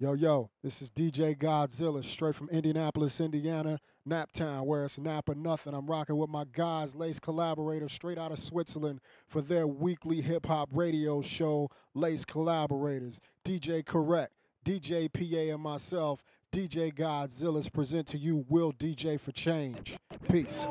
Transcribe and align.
Yo, 0.00 0.12
yo, 0.12 0.48
this 0.62 0.80
is 0.80 0.92
DJ 0.92 1.36
Godzilla, 1.36 2.04
straight 2.04 2.36
from 2.36 2.48
Indianapolis, 2.50 3.18
Indiana, 3.18 3.80
Naptown, 4.08 4.64
where 4.64 4.84
it's 4.84 4.96
nap 4.96 5.28
or 5.28 5.34
nothing. 5.34 5.74
I'm 5.74 5.88
rocking 5.88 6.16
with 6.16 6.30
my 6.30 6.44
guys, 6.52 6.94
Lace 6.94 7.18
collaborators, 7.18 7.90
straight 7.90 8.16
out 8.16 8.30
of 8.30 8.38
Switzerland, 8.38 9.00
for 9.26 9.42
their 9.42 9.66
weekly 9.66 10.20
hip 10.20 10.46
hop 10.46 10.68
radio 10.72 11.20
show, 11.20 11.68
Lace 11.94 12.24
Collaborators. 12.24 13.20
DJ 13.44 13.84
Correct, 13.84 14.32
DJ 14.64 15.12
PA, 15.12 15.52
and 15.52 15.60
myself, 15.60 16.22
DJ 16.52 16.94
Godzilla's 16.94 17.68
present 17.68 18.06
to 18.06 18.18
you 18.18 18.44
Will 18.48 18.72
DJ 18.72 19.18
for 19.18 19.32
Change. 19.32 19.96
Peace. 20.30 20.64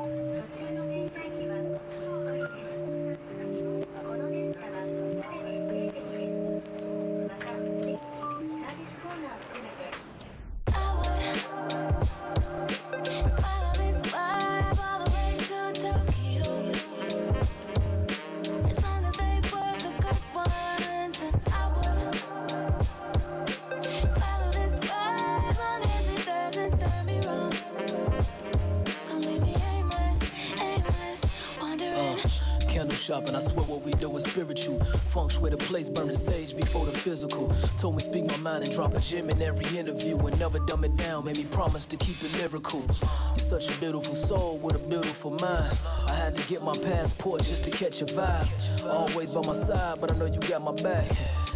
Shop, 33.08 33.26
and 33.26 33.36
I 33.38 33.40
swear 33.40 33.64
what 33.64 33.82
we 33.82 33.92
do 33.92 34.14
is 34.18 34.24
spiritual. 34.24 34.78
Funk 35.14 35.30
swear 35.30 35.50
the 35.50 35.56
place, 35.56 35.88
burning 35.88 36.14
sage 36.14 36.54
before 36.54 36.84
the 36.84 36.92
physical. 36.92 37.50
Told 37.78 37.96
me 37.96 38.02
speak 38.02 38.26
my 38.26 38.36
mind 38.36 38.64
and 38.64 38.72
drop 38.74 38.94
a 38.94 39.00
gem 39.00 39.30
in 39.30 39.40
every 39.40 39.66
interview 39.78 40.18
and 40.18 40.38
never 40.38 40.58
dumb 40.58 40.84
it 40.84 40.94
down. 40.96 41.24
Made 41.24 41.38
me 41.38 41.44
promise 41.44 41.86
to 41.86 41.96
keep 41.96 42.22
it 42.22 42.30
lyrical. 42.34 42.84
You're 43.30 43.38
such 43.38 43.74
a 43.74 43.80
beautiful 43.80 44.14
soul 44.14 44.58
with 44.58 44.76
a 44.76 44.78
beautiful 44.78 45.30
mind. 45.30 45.78
I 46.08 46.12
had 46.12 46.34
to 46.34 46.42
get 46.48 46.62
my 46.62 46.76
passport 46.76 47.44
just 47.44 47.64
to 47.64 47.70
catch 47.70 48.02
a 48.02 48.04
vibe. 48.04 48.48
Always 48.84 49.30
by 49.30 49.40
my 49.40 49.54
side, 49.54 49.98
but 50.02 50.12
I 50.12 50.16
know 50.16 50.26
you 50.26 50.40
got 50.40 50.60
my 50.60 50.72
back. 50.72 51.08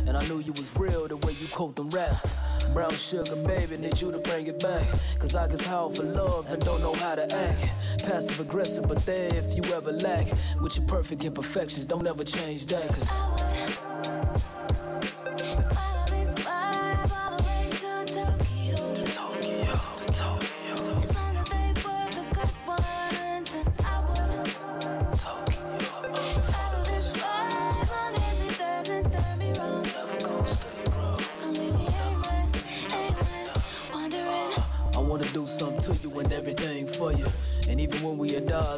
And 0.07 0.17
I 0.17 0.27
knew 0.27 0.41
you 0.41 0.53
was 0.53 0.75
real 0.77 1.07
the 1.09 1.17
way 1.19 1.33
you 1.35 1.47
quote 1.49 1.77
them 1.77 1.91
raps. 1.91 2.35
Brown 2.73 2.93
sugar, 2.93 3.37
baby, 3.37 3.77
need 3.77 4.01
you 4.01 4.11
to 4.13 4.19
bring 4.19 4.47
it 4.47 4.61
back. 4.61 4.87
Cause 5.19 5.35
I 5.35 5.49
guess 5.49 5.61
how 5.61 5.89
for 5.91 6.03
love 6.03 6.47
and 6.49 6.63
don't 6.65 6.81
know 6.81 6.95
how 6.95 7.15
to 7.15 7.25
act. 7.35 7.65
Passive 8.05 8.41
aggressive, 8.41 8.89
but 8.89 9.05
there 9.07 9.35
if 9.35 9.55
you 9.57 9.63
ever 9.73 9.93
lack. 9.93 10.27
With 10.61 10.77
your 10.77 10.87
perfect 10.87 11.25
imperfections, 11.25 11.87
don't 11.87 12.07
ever 12.07 12.25
change 12.25 12.67
that. 12.67 12.89
Cause 12.89 13.09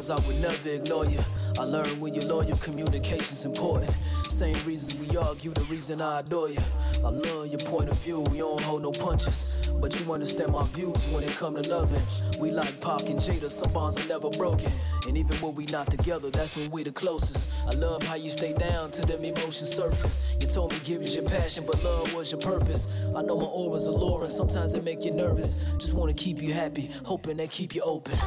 I 0.09 0.19
would 0.27 0.39
never 0.39 0.69
ignore 0.69 1.05
you. 1.05 1.19
I 1.57 1.63
learned 1.63 1.99
when 1.99 2.13
you're 2.13 2.25
loyal, 2.25 2.57
communication's 2.57 3.45
important. 3.45 3.91
Same 4.29 4.55
reasons 4.65 4.95
we 4.95 5.17
argue, 5.17 5.51
the 5.53 5.61
reason 5.63 6.01
I 6.01 6.19
adore 6.19 6.49
you. 6.49 6.59
I 6.97 7.09
love 7.09 7.47
your 7.47 7.59
point 7.59 7.89
of 7.89 7.97
view, 7.99 8.23
you 8.31 8.39
don't 8.39 8.61
hold 8.61 8.83
no 8.83 8.91
punches. 8.91 9.55
But 9.79 9.99
you 9.99 10.11
understand 10.13 10.51
my 10.51 10.63
views 10.63 11.07
when 11.07 11.23
it 11.23 11.31
come 11.31 11.55
to 11.55 11.69
loving. 11.69 12.01
We 12.39 12.51
like 12.51 12.79
Pac 12.81 13.09
and 13.09 13.19
Jada, 13.19 13.49
some 13.49 13.71
bonds 13.71 13.97
are 13.97 14.07
never 14.07 14.29
broken. 14.29 14.71
And 15.07 15.17
even 15.17 15.37
when 15.37 15.55
we 15.55 15.65
not 15.67 15.89
together, 15.89 16.29
that's 16.29 16.55
when 16.55 16.69
we 16.69 16.83
the 16.83 16.91
closest. 16.91 17.67
I 17.67 17.71
love 17.71 18.03
how 18.03 18.15
you 18.15 18.29
stay 18.29 18.53
down 18.53 18.91
to 18.91 19.01
them 19.01 19.23
emotions 19.23 19.73
surface. 19.73 20.21
You 20.39 20.47
told 20.47 20.73
me 20.73 20.79
give 20.83 21.01
is 21.01 21.15
your 21.15 21.25
passion, 21.25 21.65
but 21.65 21.83
love 21.83 22.13
was 22.13 22.31
your 22.31 22.41
purpose. 22.41 22.93
I 23.15 23.21
know 23.21 23.37
my 23.37 23.45
aura's 23.45 23.87
alluring, 23.87 24.29
sometimes 24.29 24.75
it 24.75 24.83
make 24.83 25.03
you 25.03 25.11
nervous. 25.11 25.63
Just 25.77 25.93
wanna 25.93 26.13
keep 26.13 26.41
you 26.41 26.53
happy, 26.53 26.91
hoping 27.03 27.37
they 27.37 27.47
keep 27.47 27.73
you 27.73 27.81
open. 27.81 28.17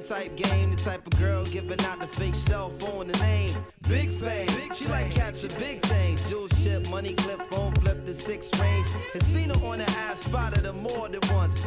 Type 0.00 0.36
game, 0.36 0.70
the 0.70 0.76
type 0.76 1.06
of 1.06 1.18
girl 1.18 1.44
giving 1.44 1.80
out 1.86 2.00
the 2.00 2.06
fake 2.06 2.34
cell 2.34 2.70
phone 2.78 3.08
the 3.08 3.18
name. 3.18 3.56
Big 3.88 4.10
fame, 4.10 4.48
she 4.74 4.86
like 4.86 5.16
of 5.44 5.58
big 5.58 5.82
things. 5.82 6.28
Jewel 6.28 6.48
ship, 6.48 6.88
money 6.90 7.14
clip, 7.14 7.40
phone 7.50 7.74
flip 7.76 8.04
the 8.04 8.14
six 8.14 8.50
range. 8.58 8.88
And 9.14 9.22
seen 9.22 9.50
her 9.50 9.66
on 9.66 9.78
the 9.78 9.90
app, 9.90 10.16
spotted 10.18 10.64
her 10.64 10.72
more 10.72 11.08
than 11.08 11.20
once. 11.32 11.66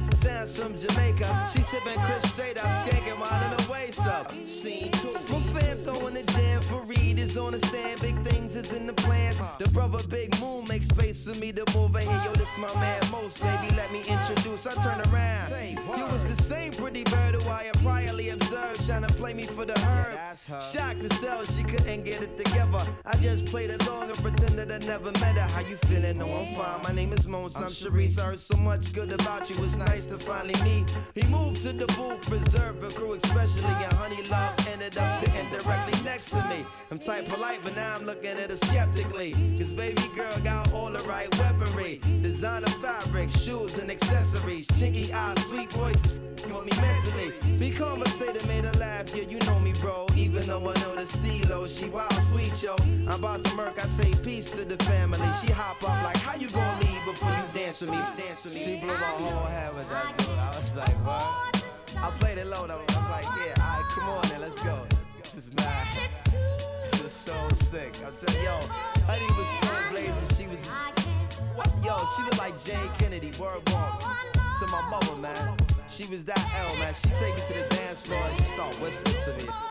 Sam's 0.21 0.57
from 0.57 0.75
Jamaica. 0.75 1.49
She 1.51 1.61
sipping 1.63 1.99
Chris 2.05 2.31
straight 2.31 2.57
up. 2.63 2.69
Skanking 2.85 3.19
while 3.19 3.43
in 3.43 3.59
her 3.59 3.71
waist 3.71 3.99
up 4.01 4.31
scene. 4.45 4.91
My 5.31 5.41
fam 5.59 5.77
throwing 5.77 6.13
the 6.13 6.23
jam 6.33 6.61
for 6.61 6.81
Reed 6.83 7.19
is 7.19 7.37
on 7.37 7.53
the 7.53 7.59
stand. 7.59 8.01
Big 8.01 8.21
things 8.23 8.55
is 8.55 8.71
in 8.71 8.85
the 8.87 8.93
plan. 8.93 9.33
The 9.59 9.69
brother 9.69 9.99
Big 10.07 10.39
Moon 10.39 10.65
makes 10.69 10.87
space 10.87 11.25
for 11.25 11.37
me 11.39 11.51
to 11.51 11.63
move 11.75 11.95
in 11.95 12.03
here. 12.03 12.21
Yo, 12.25 12.33
this 12.33 12.55
my 12.57 12.73
man 12.79 13.01
Most. 13.11 13.41
Baby, 13.41 13.73
let 13.75 13.91
me 13.91 13.99
introduce. 13.99 14.67
I 14.67 14.71
turn 14.81 15.01
around. 15.11 15.51
You 15.97 16.05
was 16.05 16.23
the 16.25 16.41
same 16.43 16.71
pretty 16.71 17.03
bird 17.03 17.41
who 17.41 17.49
I 17.49 17.63
had 17.63 17.75
priorly 17.77 18.33
observed. 18.33 18.85
Trying 18.85 19.05
to 19.07 19.13
play 19.13 19.33
me 19.33 19.43
for 19.43 19.65
the 19.65 19.77
herb. 19.79 20.17
Shocked 20.71 21.01
to 21.01 21.15
sell, 21.15 21.43
she 21.43 21.63
couldn't 21.63 22.03
get 22.03 22.21
it 22.21 22.37
together. 22.37 22.81
I 23.05 23.15
just 23.17 23.45
played 23.45 23.71
along 23.71 24.09
and 24.09 24.17
pretended 24.21 24.71
I 24.71 24.77
never 24.85 25.11
met 25.13 25.35
her. 25.37 25.47
How 25.53 25.61
you 25.61 25.77
feeling? 25.87 26.17
No, 26.19 26.25
I'm 26.25 26.55
fine. 26.55 26.81
My 26.83 26.93
name 26.93 27.13
is 27.13 27.27
Mons. 27.27 27.55
I'm 27.55 27.63
Sharice. 27.63 28.19
I 28.19 28.25
heard 28.27 28.39
so 28.39 28.57
much 28.57 28.93
good 28.93 29.11
about 29.11 29.49
you. 29.49 29.63
It's 29.63 29.77
nice 29.77 30.05
to 30.11 30.17
finally 30.17 30.61
meet. 30.63 30.97
He 31.15 31.25
moved 31.27 31.63
to 31.63 31.71
the 31.71 31.87
booth, 31.87 32.29
reserved 32.29 32.83
for 32.83 32.99
crew, 32.99 33.13
especially 33.13 33.71
and 33.71 33.93
honey 33.93 34.21
love 34.23 34.53
ended 34.67 34.97
up 34.97 35.23
sitting 35.23 35.49
directly 35.49 36.03
next 36.03 36.31
to 36.31 36.43
me. 36.49 36.65
I'm 36.91 36.99
tight 36.99 37.29
polite, 37.29 37.59
but 37.63 37.75
now 37.75 37.95
I'm 37.95 38.05
looking 38.05 38.31
at 38.31 38.49
her 38.49 38.57
skeptically. 38.57 39.31
Cause 39.57 39.71
baby 39.71 40.09
girl 40.13 40.37
got 40.43 40.73
all 40.73 40.91
the 40.91 41.03
right 41.07 41.33
weaponry. 41.39 42.01
Designer 42.21 42.67
fabric, 42.81 43.29
shoes 43.29 43.75
and 43.77 43.89
accessories. 43.89 44.67
Chinky 44.67 45.13
eyes, 45.13 45.45
sweet 45.45 45.71
voices 45.71 46.19
on 46.49 46.65
me 46.65 46.71
mentally. 46.81 47.57
Be 47.57 47.69
conversated, 47.69 48.45
made 48.47 48.65
her 48.65 48.73
laugh, 48.73 49.15
yeah, 49.15 49.23
you 49.23 49.39
know 49.39 49.59
me, 49.59 49.73
bro. 49.79 50.07
Even 50.15 50.41
though 50.47 50.59
I 50.59 50.73
know 50.81 50.95
the 50.95 51.05
stilo, 51.05 51.67
she 51.67 51.89
wild 51.89 52.13
sweet, 52.23 52.61
yo. 52.63 52.75
I'm 53.07 53.19
about 53.19 53.43
to 53.43 53.55
murk, 53.55 53.83
I 53.83 53.87
say 53.87 54.11
peace 54.23 54.51
to 54.51 54.65
the 54.65 54.77
family. 54.83 55.19
She 55.41 55.51
hop 55.51 55.83
up 55.83 56.03
like, 56.03 56.17
how 56.17 56.35
you 56.35 56.49
gonna 56.49 56.79
leave 56.81 57.05
before 57.05 57.31
you 57.31 57.43
dance 57.53 57.81
with 57.81 57.91
me? 57.91 57.97
Dance 58.17 58.43
with 58.43 58.55
me. 58.55 58.63
She 58.63 58.75
blew 58.77 58.87
my 58.87 58.93
whole 58.93 59.45
head 59.45 59.73
with 59.75 59.89
that 59.89 60.00
dude. 60.17 60.29
I 60.29 60.49
was 60.61 60.75
like, 60.75 60.97
what? 61.05 61.65
I 61.97 62.11
played 62.19 62.37
it 62.37 62.47
low 62.47 62.67
though. 62.67 62.81
I 62.87 62.99
was 62.99 63.09
like, 63.09 63.25
yeah, 63.37 63.63
alright, 63.63 63.89
come 63.89 64.09
on 64.09 64.27
then, 64.29 64.41
let's 64.41 64.63
go. 64.63 64.83
This 65.17 65.35
is 65.35 65.53
mad. 65.53 65.87
This 66.91 67.01
is 67.01 67.13
so 67.13 67.35
sick. 67.65 67.95
I'm 68.05 68.13
telling 68.15 68.43
yo, 68.43 68.59
Honey 69.05 69.25
was 69.37 69.47
so 69.61 69.73
blazing. 69.91 70.37
She 70.37 70.47
was, 70.47 70.67
what? 71.55 71.71
Yo, 71.83 71.97
she 72.15 72.23
looked 72.23 72.37
like 72.37 72.55
Jayne 72.63 72.89
Kennedy. 72.97 73.31
Word 73.39 73.63
bomb. 73.65 73.99
To 73.99 74.67
my 74.67 74.81
mama, 74.89 75.17
man. 75.17 75.57
She 75.87 76.05
was 76.07 76.23
that 76.25 76.43
L, 76.69 76.77
man. 76.77 76.93
She 76.93 77.09
take 77.09 77.35
me 77.35 77.41
to 77.41 77.53
the 77.53 77.75
dance 77.75 78.01
floor 78.01 78.21
and 78.21 78.37
she 78.37 78.43
start 78.45 78.75
whispering 78.79 79.37
to 79.37 79.45
me. 79.45 79.70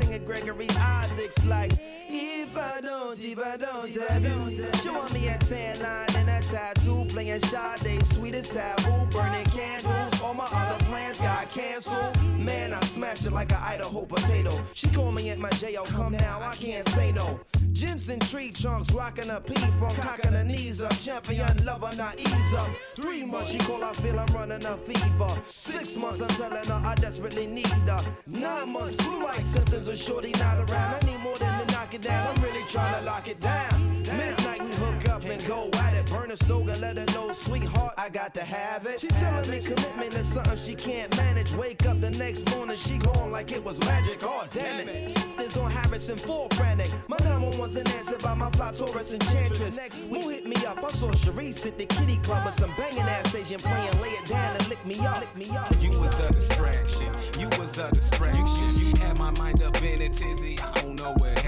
singing 0.00 0.24
Gregory 0.24 0.68
Isaacs 0.70 1.44
like, 1.44 1.72
If 2.08 2.56
I 2.56 2.80
don't, 2.80 3.18
if 3.22 3.38
I 3.38 3.56
don't 3.56 3.94
have 3.96 4.22
you. 4.22 4.72
Showing 4.82 5.12
me 5.12 5.28
a 5.28 5.38
tan 5.38 5.80
line 5.80 6.06
and 6.16 6.28
a 6.28 6.40
tattoo, 6.46 7.04
playing 7.08 7.40
Sade, 7.40 8.04
sweetest 8.06 8.52
taboo, 8.52 9.06
burning 9.10 9.44
candles. 9.46 10.20
All 10.22 10.34
my 10.34 10.44
other 10.44 10.84
plans 10.86 11.18
got 11.18 11.50
canceled. 11.50 12.22
Man, 12.22 12.72
I 12.74 12.80
smashed 12.86 13.26
it 13.26 13.32
like 13.32 13.52
an 13.52 13.58
Idaho 13.62 14.04
potato. 14.06 14.52
She 14.72 14.88
called 14.88 15.14
me 15.14 15.30
at 15.30 15.38
my 15.38 15.50
jail, 15.50 15.84
come 15.84 16.12
now, 16.12 16.40
I 16.42 16.54
can't 16.54 16.88
say 16.90 17.12
no. 17.12 17.40
Jensen 17.72 18.18
tree 18.20 18.50
trunks, 18.50 18.92
rocking 18.92 19.30
a 19.30 19.40
P 19.40 19.54
from 19.54 19.90
cocking 19.96 20.32
her 20.32 20.44
knees 20.44 20.82
up. 20.82 20.92
Champion 20.98 21.64
lover, 21.64 21.90
not 21.96 22.18
ease 22.18 22.54
up. 22.54 22.68
Three 22.96 23.24
months, 23.24 23.52
she 23.52 23.58
call, 23.58 23.82
I 23.84 23.92
feel 23.92 24.18
I'm 24.18 24.26
running 24.34 24.64
a 24.64 24.76
fever. 24.78 25.42
Six 25.44 25.96
months, 25.96 26.20
I'm 26.20 26.28
telling 26.28 26.64
her 26.64 26.82
I 26.84 26.94
desperately 26.96 27.46
need 27.46 27.66
her. 27.66 28.00
Nine 28.26 28.72
months, 28.72 28.96
flu 28.96 29.24
like 29.24 29.46
symptoms 29.46 29.88
of 29.88 29.98
shorty 29.98 30.32
not 30.32 30.58
around. 30.70 31.02
I 31.02 31.06
need 31.06 31.20
more 31.20 31.36
than 31.36 31.66
to 31.66 31.72
knock 31.72 31.94
it 31.94 32.02
down. 32.02 32.36
I'm 32.36 32.42
really 32.42 32.64
trying 32.66 32.98
to 32.98 33.06
lock 33.06 33.28
it 33.28 33.40
down. 33.40 34.02
Midnight, 34.02 34.62
we 34.62 34.70
hook 34.74 34.99
up 35.20 35.30
and 35.30 35.46
go 35.46 35.70
at 35.78 35.94
it. 35.94 36.10
Burn 36.10 36.30
a 36.30 36.36
stove 36.36 36.68
and 36.68 36.80
let 36.80 36.96
her 36.96 37.06
know, 37.14 37.32
sweetheart, 37.32 37.94
I 37.96 38.08
got 38.08 38.34
to 38.34 38.42
have 38.42 38.86
it. 38.86 39.00
She 39.00 39.08
telling 39.08 39.48
me 39.50 39.60
commitment 39.60 40.14
is 40.14 40.28
something 40.28 40.56
she 40.56 40.74
can't 40.74 41.14
manage. 41.16 41.52
Wake 41.54 41.84
up 41.86 42.00
the 42.00 42.10
next 42.10 42.48
morning, 42.50 42.76
she 42.76 42.98
gone 42.98 43.30
like 43.30 43.52
it 43.52 43.62
was 43.62 43.78
magic. 43.80 44.20
Oh, 44.22 44.46
damn 44.52 44.88
it. 44.88 45.16
It's 45.38 45.56
on 45.56 45.70
Harrison, 45.70 46.16
full 46.16 46.48
frantic. 46.50 46.92
My 47.08 47.16
number 47.24 47.56
wasn't 47.58 47.92
answered 47.94 48.22
by 48.22 48.34
my 48.34 48.50
fly 48.50 48.72
Taurus 48.72 49.12
enchantress. 49.12 49.76
Next 49.76 50.04
week, 50.06 50.22
who 50.22 50.28
hit 50.30 50.46
me 50.46 50.56
up? 50.66 50.82
I 50.82 50.88
saw 50.88 51.10
Sharice 51.10 51.66
at 51.66 51.78
the 51.78 51.86
kitty 51.86 52.16
club 52.18 52.46
with 52.46 52.54
some 52.54 52.72
banging 52.76 53.00
ass 53.00 53.34
Asian 53.34 53.58
playing. 53.58 54.00
Lay 54.00 54.10
it 54.10 54.24
down 54.26 54.56
and 54.56 54.68
lick 54.68 54.84
me 54.86 54.98
up. 55.00 55.20
Lick 55.20 55.36
me 55.36 55.56
up. 55.56 55.70
You 55.80 55.98
was 56.00 56.18
a 56.18 56.30
distraction. 56.32 57.12
You 57.38 57.48
was 57.58 57.78
a 57.78 57.90
distraction. 57.90 58.46
You 58.76 58.92
had 59.00 59.18
my 59.18 59.30
mind 59.32 59.62
up 59.62 59.80
in 59.82 60.02
a 60.02 60.08
tizzy. 60.08 60.58
I 60.60 60.80
don't 60.80 61.00
know 61.00 61.12
what 61.18 61.30
happened. 61.30 61.39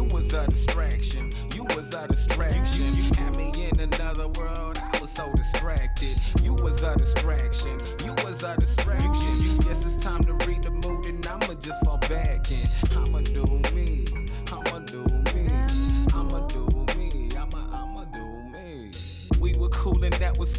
You 0.00 0.06
was 0.06 0.32
a 0.32 0.46
distraction. 0.46 1.30
You 1.54 1.64
was 1.76 1.92
a 1.92 2.08
distraction. 2.08 2.96
You 2.96 3.10
had 3.18 3.36
me 3.36 3.52
in 3.70 3.80
another 3.80 4.28
world. 4.28 4.80
I 4.82 4.98
was 4.98 5.10
so 5.10 5.30
distracted. 5.34 6.16
You 6.42 6.54
was 6.54 6.82
a 6.82 6.96
distraction. 6.96 7.78
You 8.02 8.14
was 8.24 8.42
a 8.42 8.56
distraction. 8.56 9.42
You 9.42 9.58
guess 9.58 9.84
it's 9.84 10.02
time 10.02 10.24
to 10.24 10.32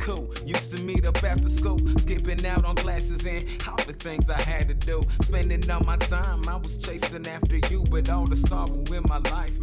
cool. 0.02 0.34
Used 0.46 0.76
to 0.76 0.84
meet 0.84 1.06
up 1.06 1.24
after 1.24 1.48
school, 1.48 1.80
skipping 2.00 2.46
out 2.46 2.66
on 2.66 2.76
classes 2.76 3.26
and 3.26 3.46
all 3.68 3.78
the 3.86 3.94
things 3.94 4.30
I 4.30 4.42
had 4.42 4.68
to 4.68 4.74
do. 4.74 5.02
Spending 5.22 5.70
all 5.70 5.82
my 5.82 5.98
time, 5.98 6.42
I 6.50 6.56
was 6.56 6.78
chasing 6.78 7.28
after 7.28 7.58
you, 7.70 7.84
but 7.90 8.10
all 8.10 8.26
the 8.26 8.36
sorrow 8.36 8.84
in 8.92 9.04
my 9.08 9.20
life, 9.20 9.54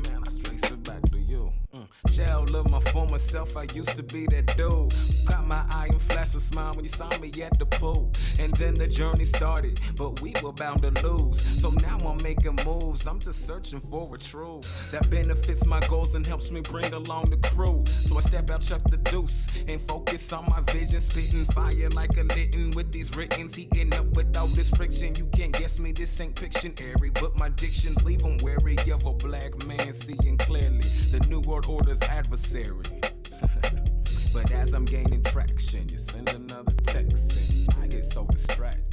Shell 2.19 2.57
of 2.57 2.69
my 2.69 2.81
former 2.81 3.17
self, 3.17 3.57
I 3.57 3.67
used 3.75 3.95
to 3.95 4.03
be 4.03 4.27
that 4.27 4.57
dude. 4.57 4.93
Caught 5.25 5.47
my 5.47 5.65
eye 5.71 5.87
and 5.89 6.03
flashed 6.03 6.35
a 6.35 6.41
smile 6.41 6.75
when 6.75 6.85
you 6.85 6.91
saw 6.91 7.09
me 7.19 7.31
at 7.41 7.57
the 7.61 7.67
pool. 7.67 8.11
And 8.41 8.53
then 8.55 8.75
the 8.75 8.89
journey 8.89 9.25
started, 9.25 9.81
but 9.97 10.21
we 10.21 10.35
were 10.43 10.51
bound 10.53 10.83
to 10.83 10.91
lose. 11.07 11.41
So 11.61 11.71
now 11.81 11.97
I'm 11.99 12.21
making 12.25 12.59
moves, 12.67 13.07
I'm 13.07 13.21
just 13.21 13.47
searching 13.47 13.79
for 13.79 14.13
a 14.13 14.19
truth 14.19 14.91
that 14.91 15.09
benefits 15.11 15.65
my 15.65 15.79
goals 15.87 16.17
and 16.17 16.27
helps 16.27 16.51
me 16.51 16.61
bring 16.61 16.93
along 16.93 17.31
the 17.31 17.37
crew. 17.37 17.85
So 17.87 18.19
I 18.19 18.21
step 18.23 18.51
out, 18.51 18.63
chuck 18.63 18.83
the 18.91 18.97
deuce, 18.97 19.47
and 19.69 19.81
focus 19.83 20.33
on 20.33 20.47
my 20.49 20.61
vision. 20.73 21.01
Spitting 21.01 21.45
fire 21.45 21.89
like 21.91 22.17
a 22.17 22.25
litten 22.25 22.73
with 22.73 22.91
these 22.91 23.17
writtens. 23.17 23.55
Heating 23.55 23.95
up 23.95 24.07
with 24.17 24.37
all 24.37 24.49
this 24.49 24.71
friction. 24.71 25.15
You 25.15 25.27
can't 25.27 25.53
guess 25.53 25.79
me, 25.79 25.93
this 25.93 26.21
ain't 26.21 26.35
Pictionary, 26.35 27.13
but 27.21 27.37
my 27.37 27.49
dictions 27.51 28.03
leave 28.03 28.25
'em 28.25 28.39
wary 28.39 28.77
of 28.91 29.07
a 29.07 29.13
black 29.13 29.53
man 29.67 29.95
seeing 29.95 30.37
clearly 30.37 30.81
the 31.13 31.25
New 31.29 31.41
World 31.41 31.67
Order's 31.67 32.01
adversary. 32.09 32.85
but 34.33 34.51
as 34.53 34.73
I'm 34.73 34.85
gaining 34.85 35.23
traction, 35.23 35.89
you 35.89 35.99
send 35.99 36.29
another 36.31 36.73
text 36.85 37.69
and 37.69 37.85
I 37.85 37.87
get 37.87 38.05
so 38.13 38.25
distracted. 38.27 38.88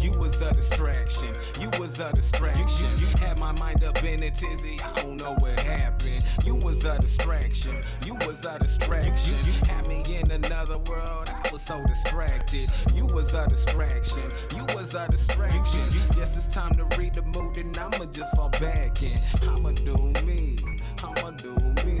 You 0.00 0.12
was 0.18 0.40
a 0.40 0.52
distraction. 0.52 1.34
You 1.60 1.70
was 1.78 1.98
a 2.00 2.12
distraction. 2.12 2.86
You, 2.98 3.06
you 3.06 3.16
had 3.18 3.38
my 3.38 3.52
mind 3.52 3.82
up 3.84 4.02
in 4.04 4.22
a 4.22 4.30
tizzy. 4.30 4.78
I 4.82 5.00
don't 5.00 5.16
know 5.16 5.34
what 5.34 5.58
happened. 5.60 6.22
You 6.44 6.54
was 6.54 6.84
a 6.84 6.98
distraction. 6.98 7.76
You 8.04 8.14
was 8.14 8.44
a 8.44 8.58
distraction. 8.58 9.34
You, 9.44 9.52
you 9.52 9.58
had 9.66 9.86
me 9.88 10.02
in 10.14 10.30
another 10.30 10.78
world. 10.78 11.28
I 11.28 11.48
was 11.52 11.62
so 11.62 11.82
distracted. 11.86 12.68
You 12.94 13.06
was 13.06 13.34
a 13.34 13.46
distraction. 13.48 14.22
You 14.54 14.64
was 14.74 14.94
a 14.94 15.08
distraction. 15.08 15.80
You 15.92 16.00
guess 16.14 16.36
it's 16.36 16.48
time 16.48 16.74
to 16.74 16.84
read 16.96 17.14
the 17.14 17.22
mood 17.22 17.56
and 17.56 17.76
I'ma 17.76 18.04
just 18.06 18.34
fall 18.36 18.50
back 18.50 19.02
in. 19.02 19.18
I'ma 19.48 19.72
do 19.72 19.96
me. 20.24 20.56
I'ma 21.02 21.30
do 21.32 21.54
me. 21.84 22.00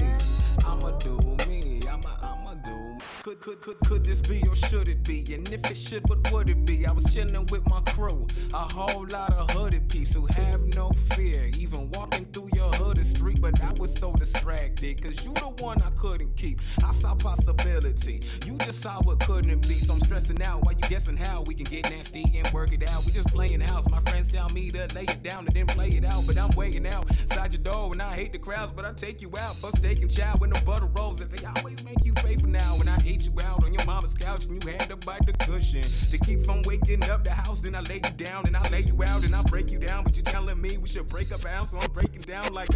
I'ma 0.64 0.90
do 0.98 1.18
me. 1.48 1.55
Could 3.26 3.40
could 3.40 3.60
could 3.60 3.80
could 3.80 4.04
this 4.04 4.20
be 4.20 4.40
or 4.48 4.54
should 4.54 4.86
it 4.86 5.02
be? 5.02 5.34
And 5.34 5.52
if 5.52 5.68
it 5.68 5.76
should, 5.76 6.08
what 6.08 6.30
would 6.30 6.48
it 6.48 6.64
be? 6.64 6.86
I 6.86 6.92
was 6.92 7.12
chilling 7.12 7.44
with 7.46 7.68
my 7.68 7.80
crew, 7.80 8.24
a 8.54 8.72
whole 8.72 9.04
lot 9.08 9.32
of 9.32 9.50
hooded 9.50 9.88
peeps 9.88 10.14
who 10.14 10.26
have 10.26 10.60
no 10.76 10.90
fear, 11.16 11.50
even 11.58 11.90
walking 11.90 12.26
through 12.26 12.50
your 12.54 12.72
hooded 12.74 13.04
street. 13.04 13.40
But 13.40 13.60
I 13.60 13.72
was 13.80 13.92
so 13.94 14.12
distracted, 14.12 15.02
cause 15.02 15.24
you 15.24 15.34
the 15.34 15.48
one 15.60 15.82
I 15.82 15.90
couldn't 16.00 16.36
keep. 16.36 16.60
I 16.84 16.92
saw 16.92 17.16
possibility, 17.16 18.22
you 18.44 18.58
just 18.58 18.80
saw 18.80 19.02
what 19.02 19.18
couldn't 19.18 19.66
be. 19.66 19.74
So 19.74 19.94
I'm 19.94 20.00
stressing 20.02 20.40
out 20.42 20.64
while 20.64 20.74
you 20.74 20.88
guessing 20.88 21.16
how 21.16 21.42
we 21.42 21.54
can 21.54 21.64
get 21.64 21.90
nasty 21.90 22.32
and 22.36 22.48
work 22.54 22.72
it 22.72 22.88
out. 22.88 23.04
We 23.04 23.10
just 23.10 23.34
playing 23.34 23.58
house. 23.58 23.90
My 23.90 23.98
friends 24.02 24.30
tell 24.30 24.50
me 24.50 24.70
to 24.70 24.86
lay 24.94 25.02
it 25.02 25.24
down 25.24 25.46
and 25.46 25.52
then 25.52 25.66
play 25.66 25.88
it 25.88 26.04
out, 26.04 26.22
but 26.28 26.38
I'm 26.38 26.54
waiting 26.54 26.86
out 26.86 27.10
inside 27.10 27.54
your 27.54 27.62
door 27.64 27.90
and 27.92 28.00
I 28.00 28.14
hate 28.14 28.30
the 28.30 28.38
crowds, 28.38 28.72
but 28.72 28.84
I 28.84 28.92
take 28.92 29.20
you 29.20 29.32
out 29.36 29.56
for 29.56 29.70
steak 29.70 30.00
and 30.00 30.14
chow 30.14 30.36
with 30.40 30.50
no 30.50 30.60
butter 30.60 30.86
rolls. 30.94 31.20
And 31.20 31.28
they 31.28 31.44
always 31.44 31.84
make 31.84 32.04
you 32.04 32.12
pay 32.12 32.36
for 32.36 32.46
now. 32.46 32.76
And 32.78 32.88
I 32.88 33.15
you 33.24 33.32
out 33.42 33.64
on 33.64 33.72
your 33.72 33.84
mama's 33.84 34.14
couch 34.14 34.44
and 34.44 34.62
you 34.62 34.72
had 34.72 34.88
to 34.88 34.96
bite 34.96 35.24
the 35.24 35.32
cushion 35.32 35.82
to 36.10 36.18
keep 36.18 36.44
from 36.44 36.62
waking 36.62 37.02
up 37.04 37.24
the 37.24 37.30
house. 37.30 37.60
Then 37.60 37.74
I 37.74 37.80
lay 37.80 37.96
you 37.96 38.10
down 38.16 38.46
and 38.46 38.56
I 38.56 38.68
lay 38.68 38.82
you 38.82 39.00
out 39.04 39.24
and 39.24 39.34
I 39.34 39.42
break 39.42 39.70
you 39.70 39.78
down, 39.78 40.04
but 40.04 40.16
you're 40.16 40.24
telling 40.24 40.60
me 40.60 40.76
we 40.76 40.88
should 40.88 41.06
break 41.08 41.32
up 41.32 41.44
out, 41.46 41.70
so 41.70 41.78
I'm 41.78 41.90
breaking 41.92 42.22
down 42.22 42.52
like. 42.52 42.68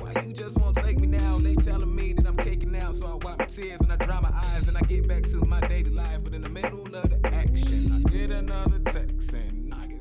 Why 0.00 0.22
you 0.26 0.32
just 0.32 0.58
won't 0.58 0.76
take 0.76 1.00
me 1.00 1.06
now? 1.08 1.38
They 1.38 1.54
telling 1.54 1.94
me 1.94 2.12
that 2.14 2.26
I'm 2.26 2.36
caking 2.36 2.74
out, 2.76 2.94
so 2.94 3.06
I 3.06 3.26
wipe 3.26 3.38
my 3.38 3.44
tears 3.44 3.80
and 3.80 3.92
I 3.92 3.96
dry 3.96 4.20
my 4.20 4.32
eyes 4.32 4.68
and 4.68 4.76
I 4.76 4.80
get 4.80 5.06
back 5.08 5.22
to 5.24 5.44
my 5.46 5.60
daily 5.60 5.90
life. 5.90 6.24
But 6.24 6.34
in 6.34 6.42
the 6.42 6.50
middle 6.50 6.80
of 6.80 7.10
the 7.10 7.20
action, 7.34 7.92
I 7.92 8.10
get 8.10 8.30
another 8.30 8.78
text 8.80 9.32
and 9.34 9.59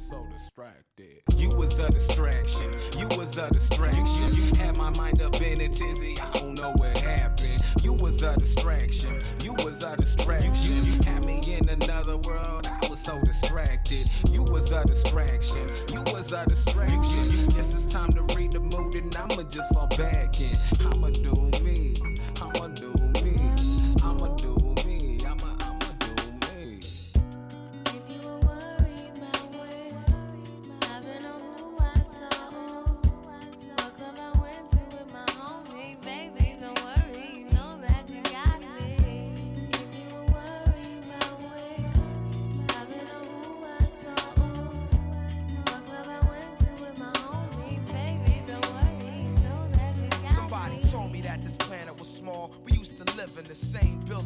so 0.10 0.26
distracted. 0.26 1.22
You 1.38 1.56
was 1.56 1.78
a 1.78 1.88
distraction. 1.92 2.72
You 2.98 3.08
was 3.10 3.38
a 3.38 3.48
distraction. 3.52 4.34
You 4.34 4.56
had 4.58 4.76
my 4.76 4.90
mind 4.90 5.22
up 5.22 5.40
in 5.40 5.62
a 5.62 5.70
tizzy. 5.70 6.18
I 6.20 6.32
don't 6.32 6.56
know 6.56 6.74
what 6.78 6.98
happened. 6.98 7.64
You 7.84 7.94
was 7.94 8.24
a 8.24 8.36
distraction. 8.36 9.22
You 9.44 9.54
was 9.54 9.84
a 9.84 9.96
distraction. 9.98 10.84
You 10.84 11.00
had 11.06 11.26
me 11.26 11.42
in 11.46 11.70
another 11.70 12.18
world. 12.18 12.68
I 12.68 12.88
was 12.88 13.00
so 13.00 13.22
distracted. 13.22 14.10
You 14.32 14.42
was 14.42 14.72
a 14.72 14.84
distraction. 14.84 15.70
You 15.94 16.02
was 16.12 16.34
a 16.34 16.44
distraction. 16.48 17.46
Guess 17.50 17.74
it's 17.76 17.86
time 17.86 18.12
to 18.14 18.24
read 18.36 18.54
the 18.54 18.62
mood 18.62 18.96
and 18.96 19.16
I'ma 19.16 19.44
just 19.44 19.72
fall 19.76 19.88
back 19.90 20.42
in. 20.42 20.58
I'ma 20.88 21.12
do 21.12 21.34
me. 21.62 21.94
I'ma 22.42 22.68
do 22.70 22.92
me. 23.22 23.54
I'ma 24.02 24.36
do 24.38 24.49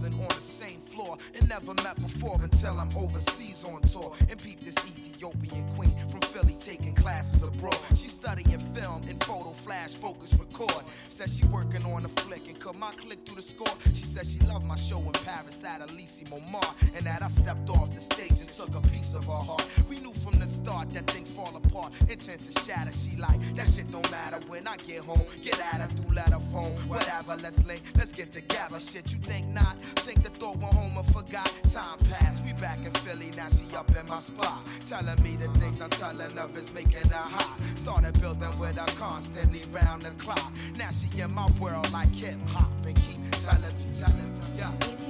building 0.03 0.19
on 0.22 0.27
the 0.27 0.41
same 0.41 0.81
floor 0.81 1.17
and 1.39 1.48
never 1.50 1.74
met 1.75 1.95
before 2.01 2.38
until 2.41 2.79
I'm 2.79 2.89
overseas 2.98 3.63
on 3.63 3.81
tour 3.81 4.13
and 4.29 4.41
peep 4.41 4.60
this 4.62 4.75
Ethiopian 4.86 5.67
queen 5.75 5.95
from 6.10 6.22
Philly 6.22 6.55
taking 6.60 6.93
classes 6.95 7.43
abroad. 7.43 7.77
She 7.95 8.07
studying 8.07 8.60
film 8.74 9.01
and 9.10 9.24
photo 9.24 9.51
flash 9.51 9.93
focus 9.93 10.33
record. 10.33 10.83
Says 11.10 11.38
she 11.38 11.45
working 11.48 11.86
on 11.86 12.05
a 12.05 12.10
flick 12.22 12.50
cut 12.63 12.79
my 12.79 12.91
click 12.91 13.20
through 13.25 13.36
the 13.36 13.41
score. 13.41 13.75
She 13.93 14.05
said 14.05 14.25
she 14.25 14.39
loved 14.48 14.65
my 14.65 14.75
show 14.75 15.00
in 15.00 15.12
Paris 15.12 15.62
at 15.65 15.82
Elysee 15.82 16.24
Montmartre 16.29 16.96
and 16.96 17.05
that 17.05 17.22
I 17.22 17.27
stepped 17.27 17.70
off 17.70 17.93
the 17.93 18.00
stage 18.00 18.39
and 18.39 18.48
took 18.48 18.74
a 18.74 18.82
piece 18.88 19.13
of 19.15 19.25
her 19.25 19.43
heart. 19.50 19.67
We 19.89 20.00
knew 20.00 20.13
from 20.13 20.39
the 20.39 20.48
start 20.48 20.93
that 20.93 21.05
things 21.08 21.29
fall 21.29 21.53
apart, 21.55 21.91
intent 22.10 22.41
to 22.43 22.62
shatter. 22.62 22.93
She 22.93 23.17
like 23.17 23.38
that 23.55 23.67
shit 23.67 23.91
don't 23.91 24.10
matter 24.10 24.39
when 24.48 24.65
I 24.65 24.77
get 24.88 25.00
home. 25.00 25.24
Get 25.43 25.60
at 25.60 25.82
her 25.82 25.88
through 25.88 26.15
letter 26.15 26.39
phone, 26.53 26.72
whatever. 26.88 27.36
Let's 27.36 27.65
link, 27.65 27.82
let's 27.96 28.13
get 28.13 28.32
together. 28.32 28.79
Shit, 28.79 29.12
you 29.12 29.20
think 29.20 29.48
not? 29.50 29.77
Think 30.08 30.24
the 30.24 30.29
thought 30.29 30.55
went 30.58 30.74
home 30.74 30.98
and 30.98 31.08
forgot. 31.08 31.51
Time 31.70 32.00
passed, 32.10 32.46
we 32.46 32.53
back 32.62 32.79
in 32.86 32.93
Philly. 33.03 33.32
Now 33.36 33.50
she 33.50 33.75
up 33.75 33.89
in 33.89 34.08
my 34.08 34.17
spot, 34.17 34.63
telling 34.88 35.22
me 35.22 35.36
the 35.36 35.50
things 35.60 35.82
I'm 35.82 35.89
telling 35.89 36.38
of 36.38 36.58
is 36.58 36.74
making 36.74 37.10
her 37.10 37.27
hot. 37.36 37.60
Started 37.75 38.20
building 38.22 38.58
with 38.58 38.77
her 38.77 38.98
constantly 38.98 39.63
round 39.74 40.03
the 40.03 40.12
clock. 40.12 40.53
Now 40.77 40.91
she 40.91 41.20
in 41.20 41.34
my 41.34 41.50
world 41.60 41.91
like 41.91 42.15
hip 42.15 42.38
hop 42.53 42.86
and 42.86 42.95
keep 42.95 43.31
telling 43.31 44.33
me, 44.33 44.57
yeah. 44.57 45.02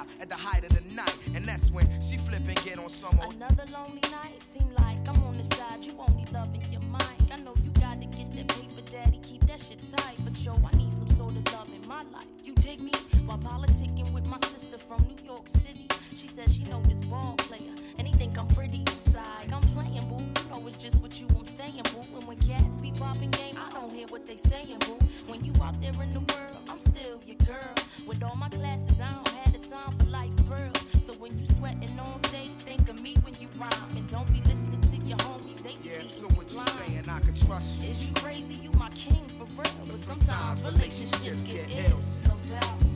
Out 0.00 0.06
at 0.20 0.28
the 0.28 0.34
height 0.34 0.64
of 0.64 0.70
the 0.70 0.94
night. 0.94 1.16
And 1.34 1.44
that's 1.44 1.70
when 1.70 1.86
she 2.00 2.16
flip 2.16 2.42
and 2.46 2.64
get 2.64 2.78
on 2.78 2.88
some 2.88 3.18
old. 3.22 3.34
Another 3.34 3.64
lonely 3.72 4.02
night, 4.10 4.40
seem 4.40 4.68
like 4.78 4.98
I'm 5.08 5.22
on 5.24 5.36
the 5.36 5.42
side. 5.42 5.84
You 5.84 5.94
only 5.98 6.24
loving 6.32 6.62
your 6.70 6.82
mic. 6.92 7.32
I 7.32 7.36
know 7.36 7.54
you 7.64 7.70
gotta 7.80 8.06
get 8.06 8.30
that 8.32 8.48
paper, 8.48 8.82
daddy. 8.90 9.18
Keep 9.22 9.46
that 9.46 9.60
shit 9.60 9.80
tight. 9.82 10.16
But 10.24 10.34
yo, 10.44 10.52
I 10.54 10.76
need 10.76 10.92
some 10.92 11.08
sort 11.08 11.32
of 11.32 11.52
love 11.52 11.68
in 11.74 11.86
my 11.88 12.02
life. 12.14 12.26
You 12.44 12.54
dig 12.54 12.80
me? 12.80 12.92
While 13.26 13.38
politicking 13.38 14.10
with 14.12 14.26
my 14.26 14.38
sister 14.38 14.78
from 14.78 15.06
New 15.08 15.24
York 15.24 15.46
City. 15.46 15.86
She 16.10 16.26
says 16.26 16.56
she 16.56 16.64
know 16.64 16.82
this 16.82 17.02
ball 17.02 17.34
player. 17.38 17.74
And 17.98 18.06
he 18.06 18.14
think 18.14 18.38
I'm 18.38 18.48
pretty 18.48 18.82
aside. 18.86 19.52
I'm 19.52 19.62
playing, 19.74 20.06
boo. 20.08 20.24
You 20.42 20.50
know 20.50 20.66
it's 20.66 20.76
just 20.76 21.00
with 21.02 21.20
you 21.20 21.28
I'm 21.36 21.44
staying, 21.44 21.82
boo. 21.92 22.04
And 22.16 22.26
when 22.26 22.36
cats 22.38 22.78
be 22.78 22.92
popping 22.92 23.30
game, 23.30 23.56
I 23.56 23.70
don't 23.72 23.92
hear 23.92 24.06
what 24.08 24.26
they 24.26 24.36
saying, 24.36 24.78
boo. 24.80 24.98
When 25.26 25.44
you 25.44 25.52
out 25.62 25.80
there 25.80 25.92
in 26.02 26.12
the 26.12 26.20
world, 26.20 26.59
still 26.80 27.20
your 27.26 27.36
girl. 27.46 27.74
With 28.06 28.22
all 28.24 28.36
my 28.36 28.48
classes, 28.48 29.00
I 29.00 29.12
don't 29.12 29.28
have 29.28 29.52
the 29.52 29.58
time 29.58 29.96
for 29.98 30.06
life's 30.06 30.40
thrills. 30.40 31.04
So 31.04 31.12
when 31.14 31.38
you 31.38 31.46
sweating 31.46 31.98
on 31.98 32.18
stage, 32.18 32.58
think 32.58 32.88
of 32.88 33.00
me 33.02 33.14
when 33.22 33.34
you 33.40 33.48
rhyme. 33.58 33.96
And 33.96 34.08
don't 34.08 34.30
be 34.32 34.40
listening 34.48 34.80
to 34.80 34.96
your 35.06 35.18
homies, 35.18 35.62
they 35.62 35.76
Yeah, 35.82 36.08
so 36.08 36.26
what 36.28 36.52
you 36.52 36.60
saying? 36.60 37.04
I 37.08 37.20
can 37.20 37.34
trust 37.34 37.82
you. 37.82 37.90
Is 37.90 38.08
you 38.08 38.14
crazy? 38.14 38.54
You 38.54 38.70
my 38.72 38.88
king 38.90 39.24
for 39.38 39.44
real. 39.44 39.86
But 39.86 39.94
sometimes 39.94 40.62
relationships 40.62 41.42
get 41.42 41.68
ill. 41.70 42.00
No 42.28 42.36
doubt. 42.48 42.89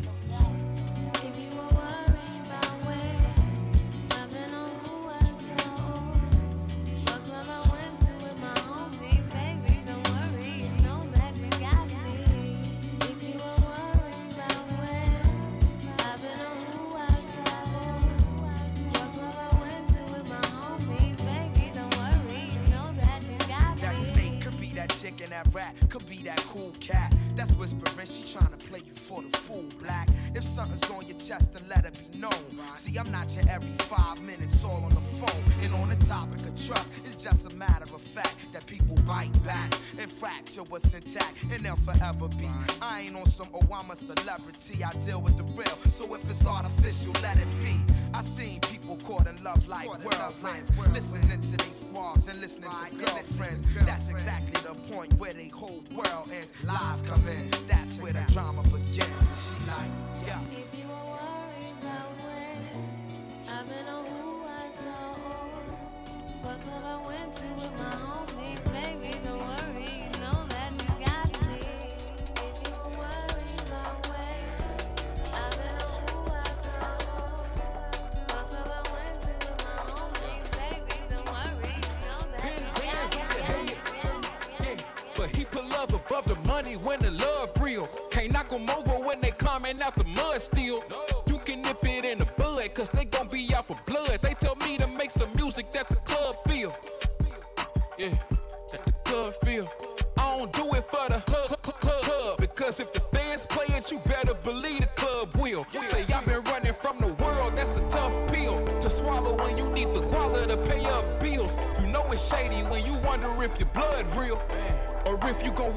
Climbing 89.54 89.80
out 89.82 89.94
the 89.94 90.02
mud 90.04 90.42
still. 90.42 90.82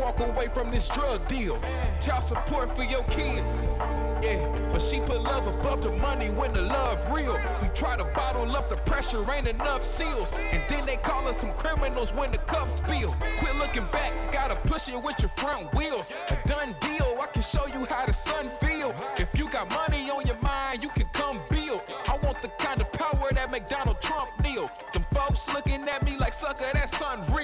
Walk 0.07 0.19
away 0.21 0.47
from 0.53 0.71
this 0.71 0.87
drug 0.87 1.27
deal. 1.27 1.59
Child 1.99 2.23
support 2.23 2.73
for 2.73 2.83
your 2.83 3.03
kids. 3.05 3.61
Yeah, 4.23 4.39
but 4.71 4.81
she 4.81 4.99
put 5.01 5.21
love 5.21 5.47
above 5.47 5.81
the 5.81 5.91
money 5.91 6.27
when 6.27 6.53
the 6.53 6.61
love 6.61 6.99
real. 7.11 7.37
We 7.61 7.67
try 7.69 7.97
to 7.97 8.05
bottle 8.15 8.55
up 8.55 8.69
the 8.69 8.77
pressure, 8.77 9.25
ain't 9.29 9.47
enough 9.47 9.83
seals. 9.83 10.33
And 10.51 10.63
then 10.69 10.85
they 10.85 10.95
call 10.95 11.27
us 11.27 11.37
some 11.37 11.53
criminals 11.53 12.13
when 12.13 12.31
the 12.31 12.37
cups 12.37 12.75
spill. 12.75 13.13
Quit 13.37 13.55
looking 13.55 13.85
back, 13.91 14.13
gotta 14.31 14.55
push 14.55 14.87
it 14.87 14.95
with 14.95 15.19
your 15.21 15.29
front 15.29 15.73
wheels. 15.75 16.13
A 16.29 16.47
done 16.47 16.73
deal, 16.79 17.17
I 17.21 17.27
can 17.33 17.41
show 17.41 17.67
you 17.67 17.85
how 17.85 18.05
the 18.05 18.13
sun 18.13 18.45
feel. 18.45 18.95
If 19.17 19.37
you 19.37 19.49
got 19.51 19.69
money 19.69 20.09
on 20.09 20.25
your 20.25 20.39
mind, 20.41 20.81
you 20.81 20.89
can 20.89 21.07
come 21.11 21.37
build. 21.49 21.81
I 22.07 22.17
want 22.23 22.41
the 22.41 22.51
kind 22.59 22.79
of 22.79 22.91
power 22.93 23.29
that 23.33 23.51
make 23.51 23.67
Donald 23.67 24.01
Trump 24.01 24.29
kneel. 24.41 24.71
Them 24.93 25.03
folks 25.13 25.53
looking 25.53 25.87
at 25.89 26.05
me 26.05 26.15
like 26.17 26.33
sucker, 26.33 26.69
that's 26.73 27.01
unreal. 27.01 27.36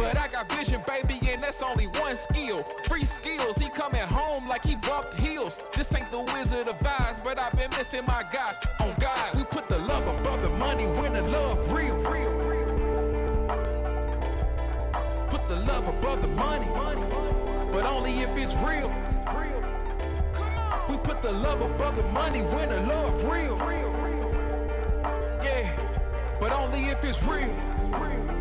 But 0.00 0.16
I 0.16 0.28
got 0.28 0.50
vision, 0.50 0.82
baby, 0.86 1.20
and 1.30 1.42
that's 1.42 1.62
only 1.62 1.86
one 1.86 2.16
skill. 2.16 2.64
Free 2.88 3.04
skills, 3.04 3.58
he 3.58 3.68
coming 3.68 4.00
home 4.00 4.46
like 4.46 4.62
he 4.62 4.74
bumped 4.76 5.12
heels. 5.20 5.60
This 5.74 5.94
ain't 5.94 6.10
the 6.10 6.20
Wizard 6.20 6.68
of 6.68 6.76
Oz, 6.86 7.20
but 7.22 7.38
I've 7.38 7.54
been 7.54 7.68
missing 7.76 8.06
my 8.06 8.24
God. 8.32 8.56
On 8.80 8.94
God, 8.98 9.36
we 9.36 9.44
put 9.44 9.68
the 9.68 9.78
love 9.80 10.06
above 10.08 10.40
the 10.40 10.48
money 10.48 10.86
when 10.86 11.12
the 11.12 11.22
love 11.22 11.70
real. 11.70 11.96
Put 15.28 15.48
the 15.48 15.56
love 15.56 15.86
above 15.86 16.22
the 16.22 16.28
money, 16.28 16.66
but 17.70 17.84
only 17.84 18.20
if 18.20 18.34
it's 18.38 18.54
real. 18.54 18.88
We 20.88 20.96
put 20.96 21.20
the 21.20 21.30
love 21.30 21.60
above 21.60 21.96
the 21.96 22.04
money 22.04 22.40
when 22.40 22.70
the 22.70 22.80
love 22.86 23.22
real. 23.24 23.58
Yeah, 25.44 26.38
but 26.40 26.52
only 26.52 26.86
if 26.86 27.04
it's 27.04 27.22
real. 27.22 28.39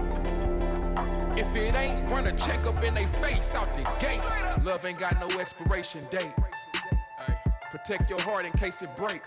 If 1.40 1.56
it 1.56 1.74
ain't, 1.74 2.06
run 2.10 2.28
a 2.28 2.34
checkup 2.34 2.84
in 2.84 2.94
they 2.94 3.06
face 3.06 3.56
out 3.56 3.74
the 3.74 3.84
gate. 4.06 4.20
Love 4.62 4.84
ain't 4.84 5.00
got 5.00 5.18
no 5.22 5.40
expiration 5.40 6.06
date. 6.10 6.34
Protect 7.72 8.10
your 8.10 8.20
heart 8.20 8.46
in 8.46 8.52
case 8.52 8.82
it 8.82 8.94
break. 8.98 9.22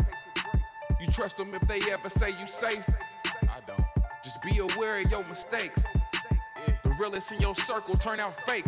You 1.01 1.07
trust 1.07 1.39
them 1.39 1.55
if 1.55 1.63
they 1.63 1.81
ever 1.91 2.11
say 2.11 2.29
you 2.39 2.47
safe? 2.47 2.87
I 3.25 3.61
don't. 3.67 3.83
Just 4.23 4.43
be 4.43 4.59
aware 4.59 5.01
of 5.01 5.11
your 5.11 5.25
mistakes. 5.25 5.85
The 6.85 6.91
realest 7.01 7.33
in 7.33 7.41
your 7.41 7.55
circle 7.55 7.97
turn 7.97 8.21
out 8.21 8.37
fake. 8.47 8.67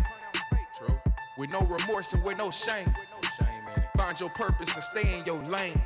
True. 0.79 0.99
With 1.37 1.51
no 1.51 1.61
remorse 1.61 2.15
and 2.15 2.25
with 2.25 2.39
no 2.39 2.51
shame. 2.51 2.95
Find 3.99 4.19
your 4.19 4.31
purpose 4.31 4.73
and 4.75 4.83
stay 4.83 5.19
in 5.19 5.27
your 5.27 5.43
lane. 5.43 5.83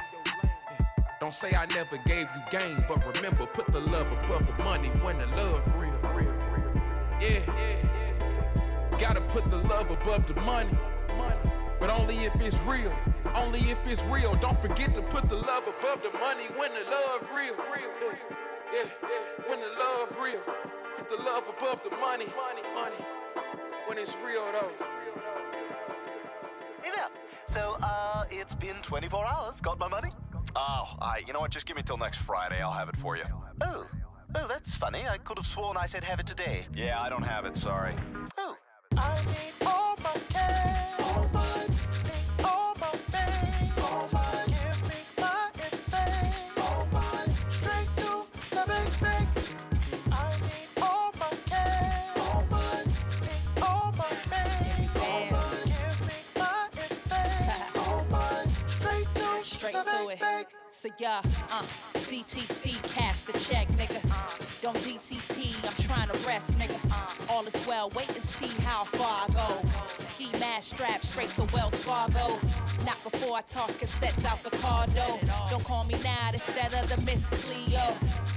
Don't 1.18 1.34
say 1.34 1.52
I 1.56 1.66
never 1.66 1.96
gave 2.06 2.28
you 2.36 2.56
game, 2.56 2.84
but 2.86 3.04
remember, 3.16 3.46
put 3.46 3.66
the 3.72 3.80
love 3.80 4.06
above 4.12 4.46
the 4.46 4.62
money 4.62 4.90
when 5.02 5.18
the 5.18 5.26
love 5.26 5.74
real. 5.74 5.87
Yeah, 7.20 7.40
gotta 8.98 9.20
put 9.20 9.50
the 9.50 9.58
love 9.58 9.90
above 9.90 10.26
the 10.26 10.40
money. 10.42 10.70
But 11.80 11.90
only 11.90 12.16
if 12.24 12.34
it's 12.40 12.58
real. 12.60 12.92
Only 13.34 13.60
if 13.60 13.86
it's 13.86 14.04
real. 14.04 14.34
Don't 14.36 14.60
forget 14.60 14.94
to 14.94 15.02
put 15.02 15.28
the 15.28 15.36
love 15.36 15.64
above 15.68 16.02
the 16.02 16.16
money 16.18 16.44
when 16.56 16.72
the 16.74 16.84
love 16.90 17.28
real. 17.34 17.54
Yeah, 18.72 18.84
yeah, 19.02 19.48
when 19.48 19.60
the 19.60 19.68
love 19.78 20.16
real. 20.20 20.42
Put 20.96 21.08
the 21.08 21.22
love 21.22 21.44
above 21.48 21.82
the 21.82 21.90
money. 21.90 22.26
Money, 22.74 22.96
when 23.86 23.98
it's 23.98 24.16
real 24.24 24.50
though. 24.52 24.72
Hey 26.82 26.90
there. 26.94 27.08
So, 27.46 27.76
uh, 27.82 28.24
it's 28.30 28.54
been 28.54 28.76
24 28.82 29.26
hours. 29.26 29.60
Got 29.60 29.78
my 29.78 29.88
money? 29.88 30.10
Oh, 30.56 30.96
I. 31.00 31.22
You 31.26 31.32
know 31.32 31.40
what? 31.40 31.50
Just 31.50 31.66
give 31.66 31.76
me 31.76 31.82
till 31.82 31.96
next 31.96 32.18
Friday. 32.18 32.60
I'll 32.60 32.72
have 32.72 32.88
it 32.88 32.96
for 32.96 33.16
you. 33.16 33.24
Oh. 33.62 33.86
Oh, 34.34 34.46
that's 34.46 34.74
funny. 34.74 35.06
I 35.08 35.18
could 35.18 35.38
have 35.38 35.46
sworn 35.46 35.76
I 35.76 35.86
said 35.86 36.04
have 36.04 36.20
it 36.20 36.26
today. 36.26 36.66
Yeah, 36.74 37.00
I 37.00 37.08
don't 37.08 37.22
have 37.22 37.44
it. 37.44 37.56
Sorry. 37.56 37.94
Oh. 38.36 38.56
I 38.96 39.22
need 39.26 39.66
all 39.66 39.94
my 40.02 40.14
cash, 40.30 41.00
all 41.00 41.28
my, 41.32 41.66
all 42.44 42.74
my 42.80 42.86
things, 43.12 43.78
all 43.84 44.08
my, 44.12 44.44
give 44.46 44.82
me 44.88 45.00
my 45.20 45.50
advance, 45.54 46.58
all 46.58 46.88
my, 46.90 47.00
straight 47.48 47.88
to 47.96 48.26
the 48.50 48.64
bank, 48.66 49.00
bank. 49.00 49.28
I 50.10 50.36
need 50.40 50.82
all 50.82 51.12
my 51.20 51.30
cash, 51.46 52.16
all 52.18 52.44
my, 52.50 52.84
all 53.62 53.92
my 53.92 54.12
things, 54.32 54.96
all 54.96 55.20
my, 55.30 55.44
give 55.64 56.00
me 56.08 56.18
my 56.36 56.68
advance, 56.72 57.76
all 57.76 58.04
my, 58.10 58.46
straight 58.66 59.06
to 59.14 59.44
Straight 59.44 59.72
the 59.74 59.82
to 59.82 59.84
bank, 59.84 60.10
it. 60.12 60.20
bank. 60.20 60.48
So 60.70 60.88
yeah, 60.98 61.22
uh, 61.52 61.62
CTC, 62.08 62.80
cash 62.94 63.20
the 63.24 63.38
check, 63.38 63.68
nigga. 63.76 64.00
Don't 64.62 64.76
DTP, 64.78 65.52
I'm 65.62 65.76
trying 65.84 66.08
to 66.08 66.16
rest, 66.26 66.58
nigga. 66.58 66.78
All 67.30 67.46
is 67.46 67.66
well, 67.66 67.90
wait 67.94 68.08
and 68.08 68.24
see 68.24 68.48
how 68.64 68.84
far 68.84 69.26
I 69.28 69.32
go. 69.34 69.68
Ski 69.88 70.30
mask 70.40 70.74
strap 70.74 71.02
straight 71.02 71.28
to 71.36 71.42
Wells 71.52 71.74
Fargo. 71.84 72.38
Not 72.86 72.96
before 73.04 73.36
I 73.36 73.42
toss 73.42 73.76
cassettes 73.76 74.24
out 74.24 74.42
the 74.42 74.56
car 74.56 74.86
door. 74.86 75.18
Don't 75.50 75.64
call 75.64 75.84
me 75.84 75.96
now 76.02 76.30
instead 76.32 76.72
of 76.72 76.88
the 76.88 76.98
Miss 77.02 77.28
Cleo. 77.44 77.84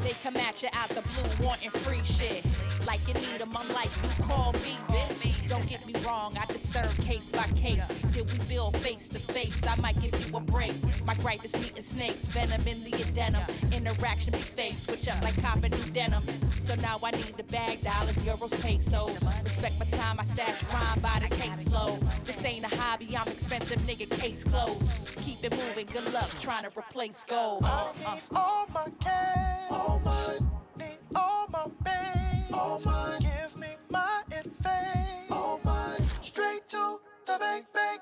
They 0.04 0.16
come 0.22 0.36
at 0.36 0.62
you 0.62 0.68
out 0.74 0.90
the 0.90 1.02
blue 1.02 1.48
wanting 1.48 1.70
free 1.70 2.04
shit. 2.04 2.44
Like 2.86 3.00
you 3.08 3.14
need 3.14 3.42
'em, 3.42 3.56
I'm 3.56 3.70
like, 3.74 3.92
you 4.04 4.24
call 4.26 4.52
me, 4.52 4.76
bitch. 4.92 5.31
Don't 5.52 5.68
get 5.68 5.86
me 5.86 5.94
wrong, 6.08 6.34
I 6.40 6.46
discern 6.46 6.88
case 7.04 7.30
by 7.34 7.44
case. 7.60 7.86
Till 8.14 8.24
we 8.24 8.40
build 8.48 8.78
face 8.78 9.10
to 9.10 9.20
face, 9.20 9.62
I 9.68 9.76
might 9.82 10.00
give 10.02 10.16
you 10.26 10.38
a 10.38 10.40
break. 10.40 10.72
My 11.06 11.14
gripe 11.16 11.44
is 11.44 11.54
meeting 11.56 11.84
snakes, 11.84 12.30
venom 12.30 12.66
in 12.66 12.82
the 12.86 12.92
adenum. 12.92 13.44
Interaction 13.76 14.32
be 14.32 14.40
fake, 14.40 14.78
switch 14.78 15.10
up 15.10 15.22
like 15.22 15.36
copper 15.42 15.68
new 15.68 15.92
denim. 15.92 16.24
So 16.62 16.76
now 16.76 17.00
I 17.04 17.12
need 17.12 17.36
the 17.36 17.44
bag, 17.44 17.84
dollars, 17.84 18.16
euros, 18.24 18.56
pesos. 18.64 19.22
Respect 19.44 19.78
my 19.78 19.86
time, 19.88 20.22
I 20.22 20.24
stash 20.24 20.64
rhyme 20.72 21.00
by 21.02 21.20
the 21.20 21.36
case 21.36 21.66
caseload. 21.66 22.26
This 22.26 22.46
ain't 22.46 22.72
a 22.72 22.74
hobby, 22.78 23.10
I'm 23.18 23.28
expensive, 23.28 23.80
nigga, 23.80 24.10
case 24.22 24.46
closed. 24.46 24.90
Keep 25.18 25.44
it 25.44 25.52
moving, 25.52 25.88
good 25.92 26.14
luck 26.14 26.30
trying 26.40 26.64
to 26.64 26.72
replace 26.80 27.26
gold. 27.26 27.66
Uh, 27.66 27.92
uh. 28.06 28.18
all 28.34 28.68
my 28.74 28.88
cash, 29.04 29.70
all 29.70 30.02
my, 30.06 30.38
need 30.80 30.98
all 31.14 31.48
my 31.50 31.68
bank, 31.84 32.46
all 32.54 32.80
my, 32.86 33.18
give 33.20 33.58
me 33.58 33.76
my 33.90 34.24
advance, 34.31 34.31
all 34.31 34.31
my, 34.31 34.31
straight 36.32 36.66
to 36.70 36.98
the 37.26 37.38
bank, 37.38 37.66
bank. 37.74 38.02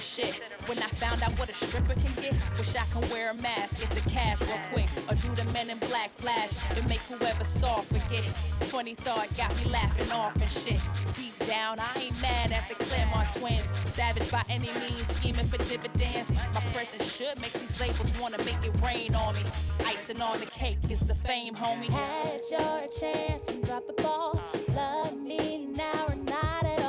Shit. 0.00 0.42
When 0.66 0.76
I 0.78 0.88
found 1.00 1.22
out 1.22 1.30
what 1.38 1.48
a 1.48 1.54
stripper 1.54 1.94
can 1.94 2.12
get, 2.20 2.34
wish 2.58 2.76
I 2.76 2.84
can 2.92 3.00
wear 3.08 3.30
a 3.30 3.34
mask, 3.34 3.80
get 3.80 3.90
the 3.90 4.04
cash 4.10 4.40
real 4.42 4.60
quick, 4.70 4.88
or 5.08 5.14
do 5.16 5.34
the 5.34 5.44
men 5.52 5.70
in 5.70 5.78
black 5.78 6.10
flash 6.10 6.52
and 6.76 6.86
make 6.86 7.00
whoever 7.08 7.44
saw 7.44 7.80
forget. 7.80 8.20
It. 8.20 8.34
Funny 8.68 8.94
thought 8.94 9.34
got 9.38 9.56
me 9.56 9.70
laughing 9.70 10.12
off 10.12 10.34
and 10.36 10.50
shit. 10.50 10.80
Deep 11.16 11.34
down, 11.48 11.80
I 11.80 11.88
ain't 11.96 12.20
mad 12.20 12.52
at 12.52 12.68
the 12.68 12.74
Clermont 12.84 13.28
twins. 13.36 13.64
Savage 13.86 14.30
by 14.30 14.42
any 14.50 14.68
means, 14.84 15.06
scheming 15.16 15.46
for 15.46 15.58
dividends. 15.64 16.30
My 16.52 16.60
presence 16.76 17.16
should 17.16 17.40
make 17.40 17.54
these 17.54 17.80
labels 17.80 18.12
wanna 18.20 18.38
make 18.44 18.60
it 18.62 18.76
rain 18.84 19.14
on 19.14 19.34
me. 19.34 19.44
Icing 19.86 20.20
on 20.20 20.38
the 20.40 20.46
cake 20.46 20.78
is 20.90 21.00
the 21.00 21.14
fame, 21.14 21.54
homie. 21.54 21.88
Had 21.88 22.42
your 22.50 22.84
chance 23.00 23.48
and 23.48 23.64
dropped 23.64 23.88
the 23.88 24.02
ball. 24.02 24.38
Love 24.68 25.16
me 25.16 25.66
now 25.72 26.04
or 26.08 26.16
not 26.16 26.64
at 26.64 26.80
all. 26.80 26.85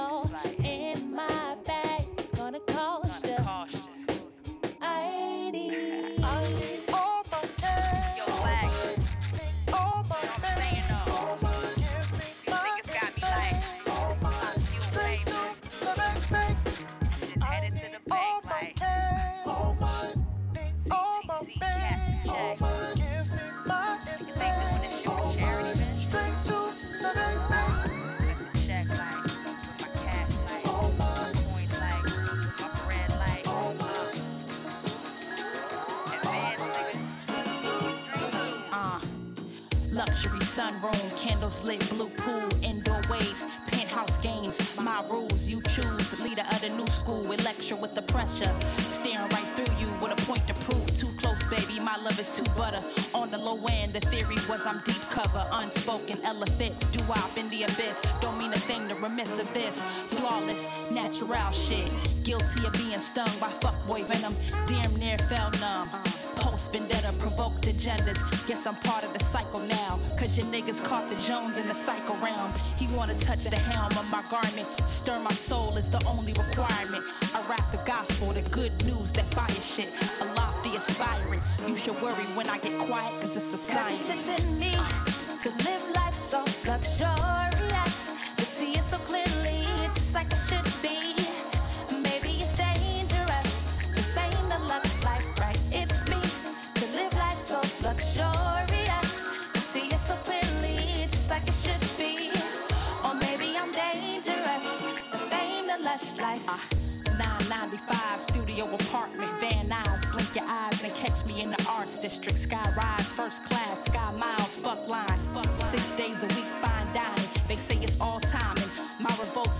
Sunroom, 40.77 41.17
candles 41.17 41.63
lit, 41.63 41.87
blue 41.89 42.09
pool, 42.09 42.47
indoor 42.61 43.01
waves, 43.09 43.45
penthouse 43.67 44.17
games. 44.17 44.57
My 44.77 45.03
rules, 45.09 45.47
you 45.47 45.61
choose. 45.61 46.19
Leader 46.19 46.43
of 46.51 46.61
the 46.61 46.69
new 46.69 46.87
school, 46.87 47.23
with 47.23 47.43
lecture 47.43 47.75
with 47.75 47.95
the 47.95 48.01
pressure. 48.01 48.53
Staring 48.89 49.29
right 49.29 49.47
through 49.55 49.73
you 49.79 49.87
with 50.01 50.11
a 50.11 50.25
point 50.25 50.45
to 50.47 50.53
prove. 50.55 50.85
Too 50.97 51.11
close, 51.17 51.43
baby, 51.45 51.79
my 51.79 51.95
love 51.97 52.19
is 52.19 52.35
too 52.35 52.43
butter. 52.57 52.83
On 53.13 53.29
the 53.31 53.37
low 53.37 53.59
end, 53.69 53.93
the 53.93 54.01
theory 54.01 54.37
was 54.49 54.65
I'm 54.65 54.81
deep 54.85 55.01
cover. 55.09 55.45
Unspoken 55.51 56.19
elephants, 56.23 56.85
do 56.87 56.99
op 57.11 57.37
in 57.37 57.49
the 57.49 57.63
abyss. 57.63 58.01
Don't 58.21 58.37
mean 58.37 58.53
a 58.53 58.59
thing 58.59 58.87
to 58.89 58.95
remiss 58.95 59.39
of 59.39 59.51
this. 59.53 59.81
Flawless, 60.09 60.91
natural 60.91 61.51
shit. 61.51 61.89
Guilty 62.23 62.65
of 62.65 62.73
being 62.73 62.99
stung 62.99 63.31
by 63.39 63.49
fuckboy 63.49 64.05
venom. 64.05 64.35
Damn 64.67 64.95
near 64.97 65.17
fell 65.29 65.51
numb. 65.59 65.89
Post 66.57 66.71
vendetta, 66.71 67.13
provoked 67.19 67.67
agendas. 67.67 68.17
Guess 68.47 68.65
I'm 68.65 68.75
part 68.77 69.03
of 69.03 69.13
the 69.13 69.23
cycle 69.25 69.59
now. 69.59 69.99
Cause 70.17 70.35
your 70.35 70.47
niggas 70.47 70.83
caught 70.83 71.07
the 71.07 71.15
Jones 71.17 71.55
in 71.55 71.67
the 71.67 71.75
cycle 71.75 72.15
realm. 72.15 72.51
He 72.77 72.87
wanna 72.87 73.13
touch 73.19 73.43
the 73.43 73.57
helm 73.57 73.95
of 73.95 74.09
my 74.09 74.23
garment. 74.27 74.67
Stir 74.89 75.19
my 75.19 75.33
soul 75.33 75.77
is 75.77 75.91
the 75.91 76.03
only 76.07 76.33
requirement. 76.33 77.03
I 77.35 77.45
rap 77.47 77.71
the 77.71 77.77
gospel, 77.85 78.33
the 78.33 78.41
good 78.49 78.73
news, 78.85 79.11
that 79.11 79.31
fire 79.35 79.61
shit. 79.61 79.89
Aloft 80.19 80.63
the 80.63 80.77
aspiring. 80.77 81.41
You 81.67 81.75
should 81.77 82.01
worry 82.01 82.25
when 82.33 82.49
I 82.49 82.57
get 82.57 82.75
quiet, 82.79 83.13
cause 83.21 83.37
it's 83.37 83.53
a 83.53 83.71
Cause 83.71 84.09
it's 84.09 84.25
just 84.25 84.43
in 84.43 84.57
me 84.57 84.73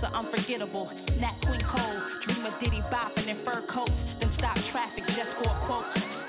Are 0.04 0.14
unforgettable. 0.14 0.92
Nat 1.18 1.34
Queen 1.44 1.60
Cole, 1.60 2.00
dream 2.20 2.46
of 2.46 2.56
Diddy 2.60 2.82
bopping 2.82 3.26
in 3.26 3.34
fur 3.34 3.60
coats. 3.62 4.04
Then 4.20 4.30
stop 4.30 4.54
traffic 4.62 5.04
just 5.08 5.36
for 5.36 5.50
a 5.50 5.54
quote. 5.54 5.86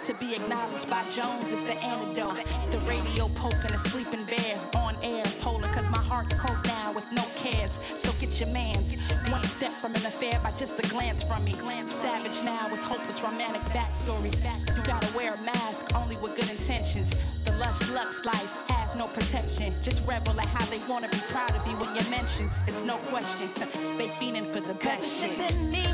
To 0.08 0.14
be 0.16 0.34
acknowledged 0.34 0.90
by 0.90 1.08
Jones 1.10 1.52
is 1.52 1.64
the 1.64 1.78
antidote. 1.84 2.44
The 2.72 2.80
radio 2.80 3.30
and 3.64 3.76
a 3.76 3.78
sleeping 3.78 4.26
bear 4.26 4.60
on 4.76 4.96
air, 5.04 5.24
polar, 5.40 5.68
cause 5.70 5.90
my 5.90 6.00
heart's 6.00 6.34
cold 6.36 6.58
now 6.66 6.92
with 6.92 7.06
no 7.12 7.24
cares. 7.36 7.80
So 7.98 8.12
get 8.14 8.40
your 8.40 8.50
mans. 8.50 8.96
One 9.30 9.44
step 9.44 9.72
from 9.74 9.96
an 9.96 10.06
affair 10.06 10.40
by 10.44 10.52
just 10.52 10.80
a 10.80 10.88
glance 10.88 11.24
from 11.24 11.44
me. 11.44 11.54
Glance 11.54 11.92
savage 11.92 12.44
now 12.44 12.70
with 12.72 12.82
hopeless 12.82 13.22
romantic 13.22 13.62
backstories. 13.74 14.38
You 14.76 14.84
gotta 14.84 15.16
wear 15.16 15.36
a 15.36 15.42
mask 15.42 15.94
only 15.96 16.18
with 16.18 16.36
good 16.36 16.50
intentions. 16.50 17.16
The 17.46 17.52
lush 17.54 17.90
lux 17.90 18.26
life 18.26 18.52
has 18.90 18.98
no 18.98 19.08
protection. 19.08 19.74
Just 19.82 20.02
revel 20.06 20.40
at 20.40 20.48
how 20.48 20.66
they 20.66 20.80
wanna 20.88 21.10
be 21.10 21.18
proud 21.30 21.52
of 21.56 21.66
you 21.68 21.74
when 21.78 21.94
you're 21.94 22.10
mentioned. 22.10 22.50
It's 22.68 22.84
no 22.84 22.98
question. 23.14 23.50
they 23.98 24.08
fiending 24.08 24.46
for 24.46 24.62
the 24.62 24.74
best 24.76 25.22
shit. 25.22 25.38
in 25.52 25.70
me 25.70 25.86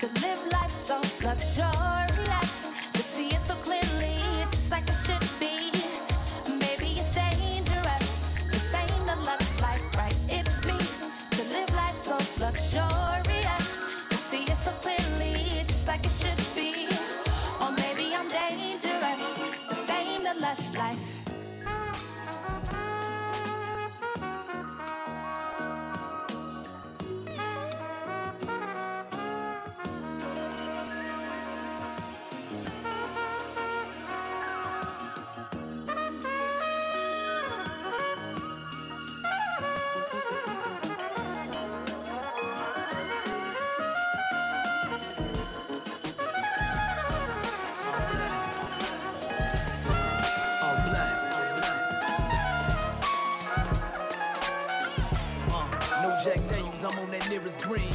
to 0.00 0.06
live 0.20 0.40
life 0.50 0.72
so 0.72 1.00
luxurious. 1.22 1.83
Jack 56.24 56.48
Daniels, 56.48 56.82
I'm 56.82 56.98
on 57.00 57.10
that 57.10 57.28
nearest 57.28 57.60
green. 57.60 57.94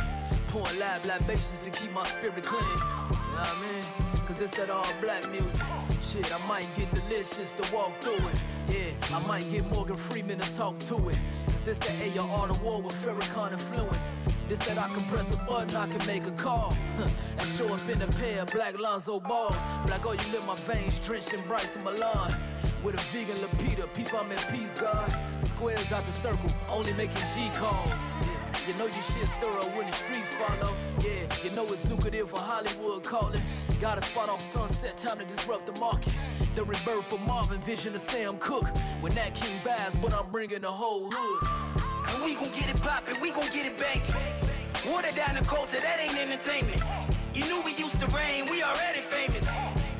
Pouring 0.49 0.77
live 0.77 1.03
libations 1.03 1.59
to 1.61 1.71
keep 1.71 1.91
my 1.91 2.03
spirit 2.03 2.43
clean. 2.43 2.61
You 2.61 2.77
know 2.77 3.17
what 3.17 3.57
I 3.57 3.61
mean? 3.63 4.19
Cause 4.27 4.35
this 4.35 4.51
that 4.51 4.69
all 4.69 4.85
black 5.01 5.27
music. 5.31 5.59
Shit, 5.99 6.31
I 6.31 6.47
might 6.47 6.67
get 6.75 6.93
delicious 6.93 7.55
to 7.55 7.75
walk 7.75 7.99
through 8.01 8.23
it. 8.27 8.41
Yeah, 8.69 9.17
I 9.17 9.25
might 9.25 9.49
get 9.49 9.67
Morgan 9.71 9.97
Freeman 9.97 10.37
to 10.37 10.55
talk 10.55 10.77
to 10.81 11.09
it. 11.09 11.17
Cause 11.47 11.63
this 11.63 11.79
the 11.79 12.19
AR 12.19 12.47
the 12.47 12.53
war 12.59 12.79
with 12.79 12.93
Farrakhan 13.03 13.53
influence. 13.53 14.11
This 14.47 14.59
that 14.67 14.77
I 14.77 14.87
can 14.89 15.01
press 15.05 15.33
a 15.33 15.37
button, 15.37 15.75
I 15.75 15.87
can 15.87 16.05
make 16.05 16.27
a 16.27 16.31
call. 16.31 16.77
and 16.99 17.47
show 17.57 17.73
up 17.73 17.89
in 17.89 17.99
a 18.03 18.07
pair 18.09 18.43
of 18.43 18.49
black 18.49 18.79
Lonzo 18.79 19.19
balls. 19.19 19.63
Black, 19.87 20.05
oh, 20.05 20.11
you 20.11 20.31
live 20.31 20.45
my 20.45 20.55
veins 20.55 20.99
drenched 20.99 21.33
in 21.33 21.41
Bryson 21.47 21.83
Milan. 21.83 22.35
With 22.83 22.93
a 22.93 23.01
vegan 23.11 23.37
Lapita, 23.37 23.91
peep, 23.95 24.13
I'm 24.13 24.31
in 24.31 24.37
peace, 24.51 24.79
God. 24.79 25.15
Squares 25.59 25.91
out 25.91 26.05
the 26.05 26.11
circle, 26.13 26.49
only 26.69 26.93
making 26.93 27.17
G 27.35 27.49
calls. 27.53 28.13
Yeah. 28.21 28.65
You 28.65 28.73
know 28.75 28.85
your 28.85 29.03
shit's 29.11 29.33
thorough 29.41 29.67
when 29.75 29.87
the 29.87 29.91
streets 29.91 30.29
follow. 30.39 30.73
Yeah, 31.03 31.27
you 31.43 31.51
know 31.51 31.65
it's 31.65 31.83
lucrative 31.89 32.29
for 32.29 32.39
Hollywood 32.39 33.03
calling. 33.03 33.41
Got 33.81 33.97
a 33.97 34.01
spot 34.01 34.29
off 34.29 34.41
sunset, 34.41 34.95
time 34.95 35.17
to 35.19 35.25
disrupt 35.25 35.65
the 35.65 35.77
market. 35.77 36.13
The 36.55 36.63
rebirth 36.63 37.03
for 37.03 37.19
Marvin, 37.27 37.59
vision 37.59 37.93
of 37.93 37.99
Sam 37.99 38.37
Cooke. 38.37 38.69
With 39.01 39.15
Nat 39.15 39.31
King 39.31 39.59
vibes, 39.59 40.01
but 40.01 40.13
I'm 40.13 40.31
bringing 40.31 40.61
the 40.61 40.71
whole 40.71 41.11
hood. 41.11 41.49
And 42.13 42.23
we 42.23 42.35
gon' 42.35 42.57
get 42.57 42.69
it 42.69 42.81
poppin', 42.81 43.19
we 43.19 43.29
gon' 43.29 43.51
get 43.51 43.65
it 43.65 43.77
bangin'. 43.77 44.15
Water 44.89 45.11
down 45.11 45.35
the 45.35 45.43
culture, 45.43 45.81
that 45.81 45.99
ain't 45.99 46.17
entertainment. 46.17 46.81
You 47.33 47.43
knew 47.43 47.61
we 47.63 47.73
used 47.73 47.99
to 47.99 48.07
reign, 48.15 48.49
we 48.49 48.63
already 48.63 49.01
famous. 49.01 49.45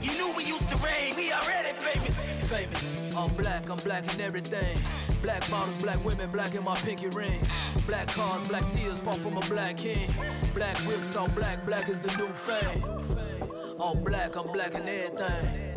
You 0.02 0.14
knew 0.14 0.34
we 0.38 0.46
used 0.46 0.70
to 0.70 0.78
reign, 0.78 1.18
we 1.18 1.34
already 1.34 1.74
famous. 1.74 2.16
famous. 2.50 2.98
All 3.14 3.28
black, 3.28 3.70
I'm 3.70 3.80
black 3.80 4.14
in 4.14 4.22
everything. 4.22 4.80
Black 5.22 5.50
bottles, 5.50 5.78
black 5.80 6.04
women, 6.06 6.32
black 6.32 6.56
in 6.56 6.64
my 6.64 6.76
pinky 6.76 7.08
ring. 7.10 7.42
Black 7.86 8.08
cars, 8.08 8.48
black 8.48 8.70
tears 8.72 9.02
fall 9.02 9.16
from 9.16 9.38
a 9.38 9.42
black 9.42 9.78
king. 9.78 10.10
Black 10.54 10.78
whips, 10.80 11.16
all 11.16 11.28
black, 11.30 11.66
black 11.66 11.90
is 11.90 12.00
the 12.00 12.16
new 12.18 12.28
fame. 12.28 12.84
All 13.80 13.96
black, 13.96 14.36
I'm 14.36 14.52
black 14.52 14.74
in 14.74 14.88
everything. 14.88 15.74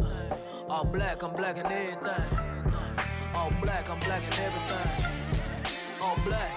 All 0.69 0.85
black, 0.85 1.23
I'm 1.23 1.35
black 1.35 1.59
in 1.59 1.67
everything. 1.67 2.39
All 3.35 3.53
black, 3.61 3.91
I'm 3.91 3.99
black 4.01 4.23
in 4.23 4.33
everything. 4.33 5.07
All 6.01 6.17
black. 6.25 6.51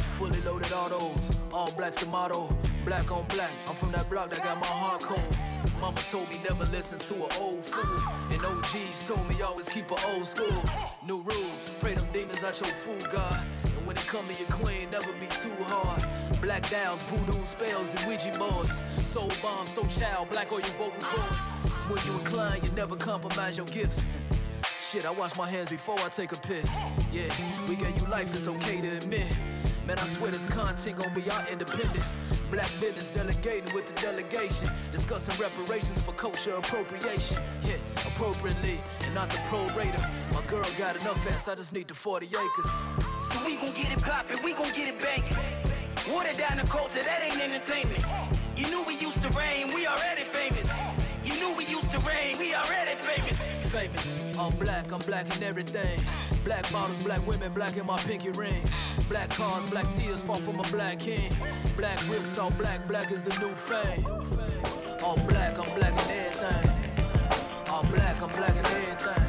Fully 0.00 0.40
loaded 0.42 0.72
autos, 0.72 1.36
all 1.52 1.72
black's 1.72 1.96
the 1.96 2.06
motto. 2.08 2.56
Black 2.84 3.10
on 3.10 3.26
black, 3.28 3.50
I'm 3.68 3.74
from 3.74 3.90
that 3.92 4.08
block 4.08 4.30
that 4.30 4.44
got 4.44 4.60
my 4.60 4.66
heart 4.66 5.00
cold. 5.00 5.53
Mama 5.84 6.00
told 6.10 6.30
me 6.30 6.40
never 6.48 6.64
listen 6.72 6.98
to 6.98 7.14
an 7.14 7.30
old 7.38 7.62
fool. 7.62 8.02
And 8.30 8.42
OGs 8.42 9.06
told 9.06 9.28
me 9.28 9.42
always 9.42 9.68
keep 9.68 9.92
it 9.92 10.02
old 10.06 10.26
school. 10.26 10.64
New 11.06 11.20
rules, 11.20 11.66
pray 11.78 11.92
them 11.92 12.08
demons 12.10 12.42
out 12.42 12.58
your 12.58 12.70
food, 12.70 13.06
God. 13.12 13.46
And 13.64 13.86
when 13.86 13.94
it 13.94 14.06
come 14.06 14.26
to 14.26 14.32
your 14.32 14.48
queen, 14.48 14.90
never 14.90 15.12
be 15.12 15.26
too 15.26 15.52
hard. 15.64 16.02
Black 16.40 16.70
dials, 16.70 17.02
voodoo 17.02 17.44
spells, 17.44 17.90
and 17.90 18.00
Ouija 18.08 18.32
boards. 18.38 18.80
Soul 19.02 19.30
bomb, 19.42 19.66
so 19.66 19.86
child, 19.88 20.30
black 20.30 20.52
all 20.52 20.60
your 20.60 20.68
vocal 20.68 21.02
cords. 21.02 21.50
When 21.86 22.02
you 22.06 22.18
incline, 22.18 22.64
you 22.64 22.70
never 22.70 22.96
compromise 22.96 23.58
your 23.58 23.66
gifts. 23.66 24.06
Shit, 24.78 25.04
I 25.04 25.10
wash 25.10 25.36
my 25.36 25.50
hands 25.50 25.68
before 25.68 26.00
I 26.00 26.08
take 26.08 26.32
a 26.32 26.36
piss. 26.36 26.70
Yeah, 27.12 27.28
we 27.68 27.76
gave 27.76 28.00
you 28.00 28.06
life, 28.06 28.32
it's 28.32 28.48
okay 28.48 28.80
to 28.80 28.88
admit. 28.96 29.36
Man, 29.86 29.98
I 29.98 30.06
swear 30.06 30.30
this 30.30 30.46
content 30.46 30.96
gon' 30.96 31.12
be 31.12 31.30
our 31.30 31.46
independence. 31.46 32.16
Black 32.50 32.70
business 32.80 33.12
delegating 33.12 33.74
with 33.74 33.86
the 33.86 33.92
delegation. 34.00 34.70
Discussing 34.90 35.38
reparations 35.38 36.00
for 36.00 36.12
culture 36.12 36.52
appropriation. 36.52 37.42
Yeah, 37.62 37.76
appropriately, 37.96 38.80
and 39.02 39.14
not 39.14 39.28
the 39.28 39.36
prorator. 39.48 40.00
My 40.32 40.40
girl 40.46 40.64
got 40.78 40.96
enough 40.96 41.26
ass, 41.30 41.48
I 41.48 41.54
just 41.54 41.74
need 41.74 41.88
the 41.88 41.94
40 41.94 42.26
acres. 42.26 42.70
So 43.30 43.44
we 43.44 43.56
gon' 43.56 43.74
get 43.74 43.92
it 43.92 44.02
poppin', 44.02 44.42
we 44.42 44.54
gon' 44.54 44.72
get 44.72 44.88
it 44.88 44.98
bangin'. 45.00 45.36
Water 46.10 46.32
down 46.32 46.56
the 46.56 46.66
culture, 46.66 47.02
that 47.02 47.22
ain't 47.22 47.40
entertainment. 47.40 48.04
You 48.56 48.66
knew 48.68 48.82
we 48.84 48.94
used 48.96 49.20
to 49.20 49.28
reign, 49.30 49.74
we 49.74 49.86
already 49.86 50.24
famous. 50.24 50.66
You 51.24 51.34
knew 51.34 51.54
we 51.56 51.66
used 51.66 51.90
to 51.90 51.98
reign, 52.00 52.38
we 52.38 52.54
already 52.54 52.94
famous. 52.94 53.63
Famous, 53.74 54.20
all 54.38 54.52
black, 54.52 54.92
I'm 54.92 55.00
black 55.00 55.36
in 55.36 55.42
everything. 55.42 56.00
Black 56.44 56.70
bottles, 56.70 57.02
black 57.02 57.26
women, 57.26 57.52
black 57.52 57.76
in 57.76 57.84
my 57.84 57.96
pinky 57.96 58.30
ring. 58.30 58.62
Black 59.08 59.30
cars, 59.30 59.68
black 59.68 59.92
tears 59.92 60.22
fall 60.22 60.36
from 60.36 60.60
a 60.60 60.62
black 60.70 61.00
king. 61.00 61.36
Black 61.76 61.98
whips, 62.02 62.38
all 62.38 62.52
black, 62.52 62.86
black 62.86 63.10
is 63.10 63.24
the 63.24 63.36
new 63.40 63.52
fame. 63.52 64.06
All 65.02 65.16
black, 65.26 65.58
I'm 65.58 65.74
black 65.76 65.92
in 66.04 66.10
everything. 66.12 66.70
All 67.68 67.82
black, 67.82 68.22
I'm 68.22 68.30
black 68.30 68.54
in 68.54 68.64
everything. 68.64 69.23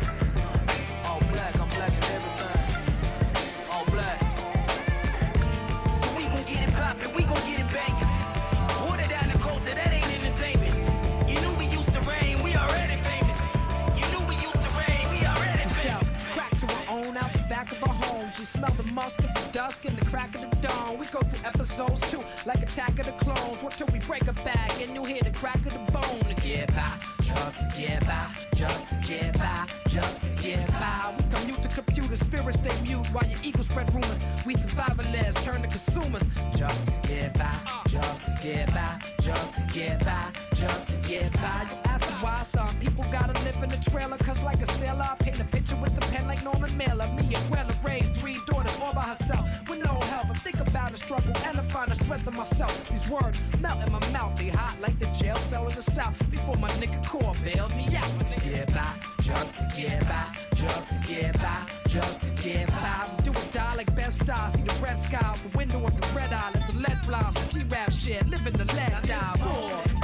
Smell 18.71 18.77
the 18.77 18.93
the 19.17 19.34
dusk 19.55 19.85
and 19.85 19.97
the 19.97 20.05
crack 20.07 20.35
of 20.35 20.41
the 20.41 20.53
dawn. 20.57 20.97
We 20.99 21.05
go 21.05 21.21
through 21.21 21.47
episodes 21.47 22.01
too, 22.11 22.21
like 22.45 22.61
Attack 22.61 22.99
of 22.99 23.05
the 23.05 23.13
Clones. 23.13 23.63
What 23.63 23.71
till 23.71 23.87
we 23.87 23.99
break 23.99 24.27
a 24.27 24.33
bag 24.33 24.81
and 24.81 24.93
you 24.93 25.01
hear 25.05 25.21
the 25.21 25.31
crack 25.31 25.65
of 25.65 25.71
the 25.71 25.91
bone 25.93 26.19
to 26.27 26.35
get 26.41 26.67
by, 26.75 26.91
just 27.23 27.59
to 27.59 27.67
get 27.79 28.05
by, 28.05 28.27
just 28.53 28.89
to 28.89 28.95
get 29.07 29.31
by, 29.37 29.65
just 29.87 30.25
to 30.25 30.29
get 30.43 30.67
by. 30.73 31.15
We 31.17 31.23
commute 31.33 31.61
to 31.61 31.69
computer, 31.69 32.17
spirits 32.17 32.57
stay 32.59 32.75
mute 32.81 33.05
while 33.13 33.25
your 33.29 33.39
ego 33.45 33.61
spread 33.61 33.93
rumors. 33.93 34.19
We 34.45 34.55
survivalists 34.55 35.41
turn 35.45 35.61
to 35.61 35.69
consumers, 35.69 36.27
just 36.57 36.87
to 36.87 37.07
get 37.07 37.33
by, 37.35 37.55
just 37.87 38.25
to 38.25 38.37
get 38.43 38.67
by, 38.73 38.99
just 39.21 39.55
to 39.55 39.61
get 39.73 40.03
by, 40.03 40.25
just 40.53 40.87
to 40.89 40.95
get 41.07 41.31
by. 41.31 41.65
You 41.71 41.77
ask 41.85 42.03
why 42.21 42.43
some 42.43 42.75
people 42.81 43.05
gotta 43.09 43.39
live 43.45 43.63
in 43.63 43.71
a 43.71 43.81
trailer, 43.81 44.17
cause 44.17 44.43
like 44.43 44.61
a 44.61 44.67
sailor, 44.73 45.07
I 45.09 45.15
paint 45.23 45.39
a 45.39 45.45
picture 45.45 45.77
with 45.77 45.95
the 45.95 46.01
pen 46.11 46.27
like 46.27 46.43
Norman 46.43 46.75
Mailer. 46.75 47.07
Me 47.15 47.33
and 47.33 47.45
Wella 47.53 47.73
raised 47.85 48.17
three 48.17 48.37
daughters 48.47 48.75
all 48.83 48.93
by 48.93 49.03
herself 49.03 49.44
with 49.67 49.83
no 49.83 49.93
help. 50.11 50.29
I 50.29 50.33
think 50.33 50.59
about 50.59 50.91
the 50.91 50.97
struggle 50.97 51.33
and 51.45 51.57
I 51.57 51.61
find 51.63 51.91
the 51.91 51.95
strength 51.95 52.27
in 52.27 52.35
myself. 52.35 52.89
These 52.89 53.07
words 53.09 53.39
melt 53.61 53.85
in 53.85 53.91
my 53.91 54.05
mouth, 54.11 54.37
they 54.37 54.49
hot 54.49 54.75
like 54.81 54.97
the 54.99 55.07
jail 55.07 55.37
cell 55.37 55.67
in 55.67 55.75
the 55.75 55.81
south. 55.81 56.15
Before 56.31 56.55
my 56.57 56.69
nigga 56.71 57.05
core 57.07 57.33
bailed 57.43 57.75
me 57.75 57.95
out. 57.95 58.09
To 58.25 58.39
get 58.41 58.73
by, 58.73 58.93
just 59.21 59.55
to 59.55 59.67
get 59.75 60.01
by, 60.07 60.25
just 60.55 60.89
to 60.89 60.99
get 61.07 61.33
by, 61.39 61.57
just 61.87 62.21
to 62.21 62.29
get 62.41 62.67
by. 62.67 63.09
We 63.17 63.23
do 63.23 63.31
or 63.31 63.51
die 63.51 63.75
like 63.75 63.95
best 63.95 64.21
stars. 64.21 64.53
See 64.53 64.61
the 64.61 64.73
red 64.81 64.97
sky 64.97 65.19
out 65.21 65.37
the 65.37 65.57
window 65.57 65.85
of 65.85 65.99
the 65.99 66.07
red 66.15 66.33
eye. 66.33 66.51
Let 66.75 67.03
the 67.05 67.11
lead. 67.11 67.33
Some 67.33 67.49
G-rap 67.49 67.91
shit, 67.91 68.27
living 68.27 68.53
the 68.53 68.65
lead 68.65 69.01
die. 69.03 69.94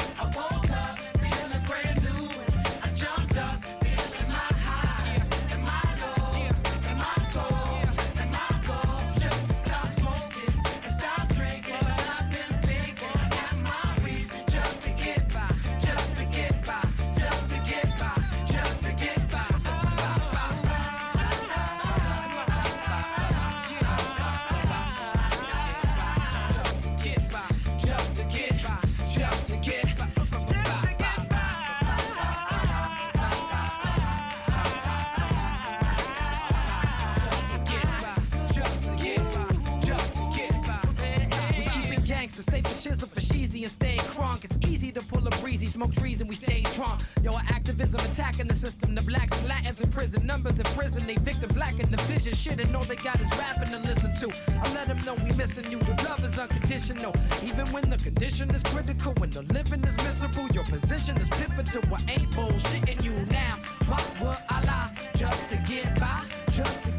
Easy 43.62 43.66
and 43.66 43.72
stay 43.72 43.98
crunk. 44.12 44.44
It's 44.44 44.58
easy 44.68 44.92
to 44.92 45.02
pull 45.02 45.26
a 45.28 45.30
breezy, 45.42 45.66
smoke 45.68 45.94
trees 45.94 46.22
and 46.22 46.30
we 46.30 46.36
stay 46.36 46.62
drunk. 46.74 47.02
Yo, 47.24 47.34
our 47.34 47.44
activism 47.50 48.00
attacking 48.02 48.48
the 48.48 48.56
system. 48.56 48.96
The 48.96 49.02
blacks 49.02 49.38
and 49.38 49.48
Latins 49.48 49.82
in 49.82 49.90
prison, 49.92 50.26
numbers 50.26 50.60
in 50.60 50.66
prison. 50.78 51.06
They 51.06 51.16
victim 51.16 51.52
lacking 51.58 51.92
the 51.92 52.02
vision. 52.04 52.34
Shit, 52.34 52.60
and 52.60 52.76
all 52.76 52.86
they 52.86 52.96
got 52.96 53.20
is 53.22 53.32
rapping 53.38 53.72
to 53.72 53.80
listen 53.80 54.14
to. 54.22 54.36
I 54.64 54.74
let 54.74 54.88
them 54.88 54.98
know 55.06 55.14
we 55.14 55.32
missing 55.36 55.70
you. 55.70 55.80
The 55.80 55.94
love 56.04 56.24
is 56.24 56.38
unconditional. 56.38 57.14
Even 57.44 57.68
when 57.72 57.90
the 57.90 57.98
condition 57.98 58.50
is 58.52 58.64
critical, 58.64 59.14
when 59.18 59.30
the 59.30 59.44
living 59.54 59.84
is 59.84 59.98
miserable, 59.98 60.48
your 60.54 60.66
position 60.66 61.18
is 61.18 61.30
pivotal. 61.30 61.84
I 61.94 62.02
ain't 62.12 62.32
bullshitting 62.32 63.04
you 63.04 63.14
now. 63.32 63.60
Why 63.88 64.04
would 64.22 64.38
I 64.50 64.64
lie? 64.66 64.92
Just 65.16 65.50
to 65.50 65.58
get 65.58 66.00
by, 66.00 66.24
just 66.52 66.84
to 66.84 66.91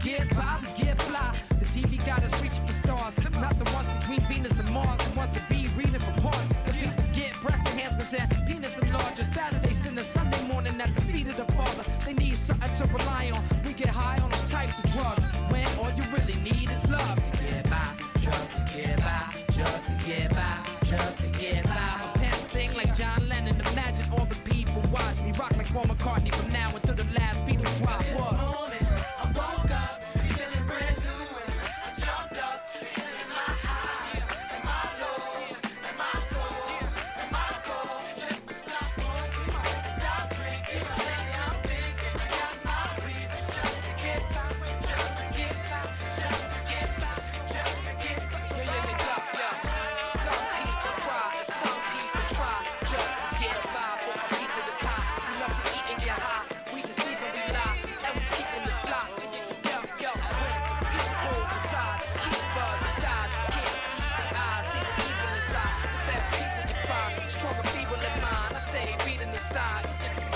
aniversário. 69.42 70.31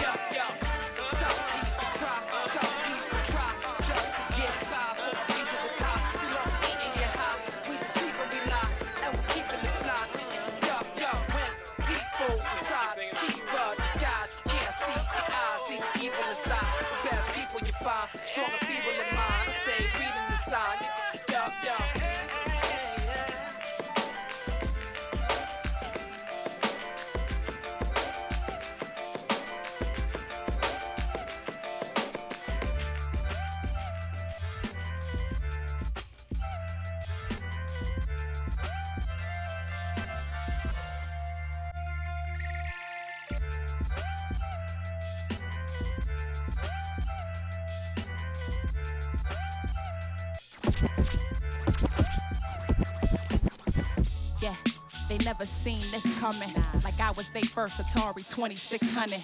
Never 55.36 55.46
seen 55.46 55.80
this 55.90 56.18
coming. 56.18 56.48
Like 56.82 56.98
I 56.98 57.10
was 57.10 57.28
they 57.28 57.42
first 57.42 57.78
Atari 57.78 58.26
2600. 58.26 59.20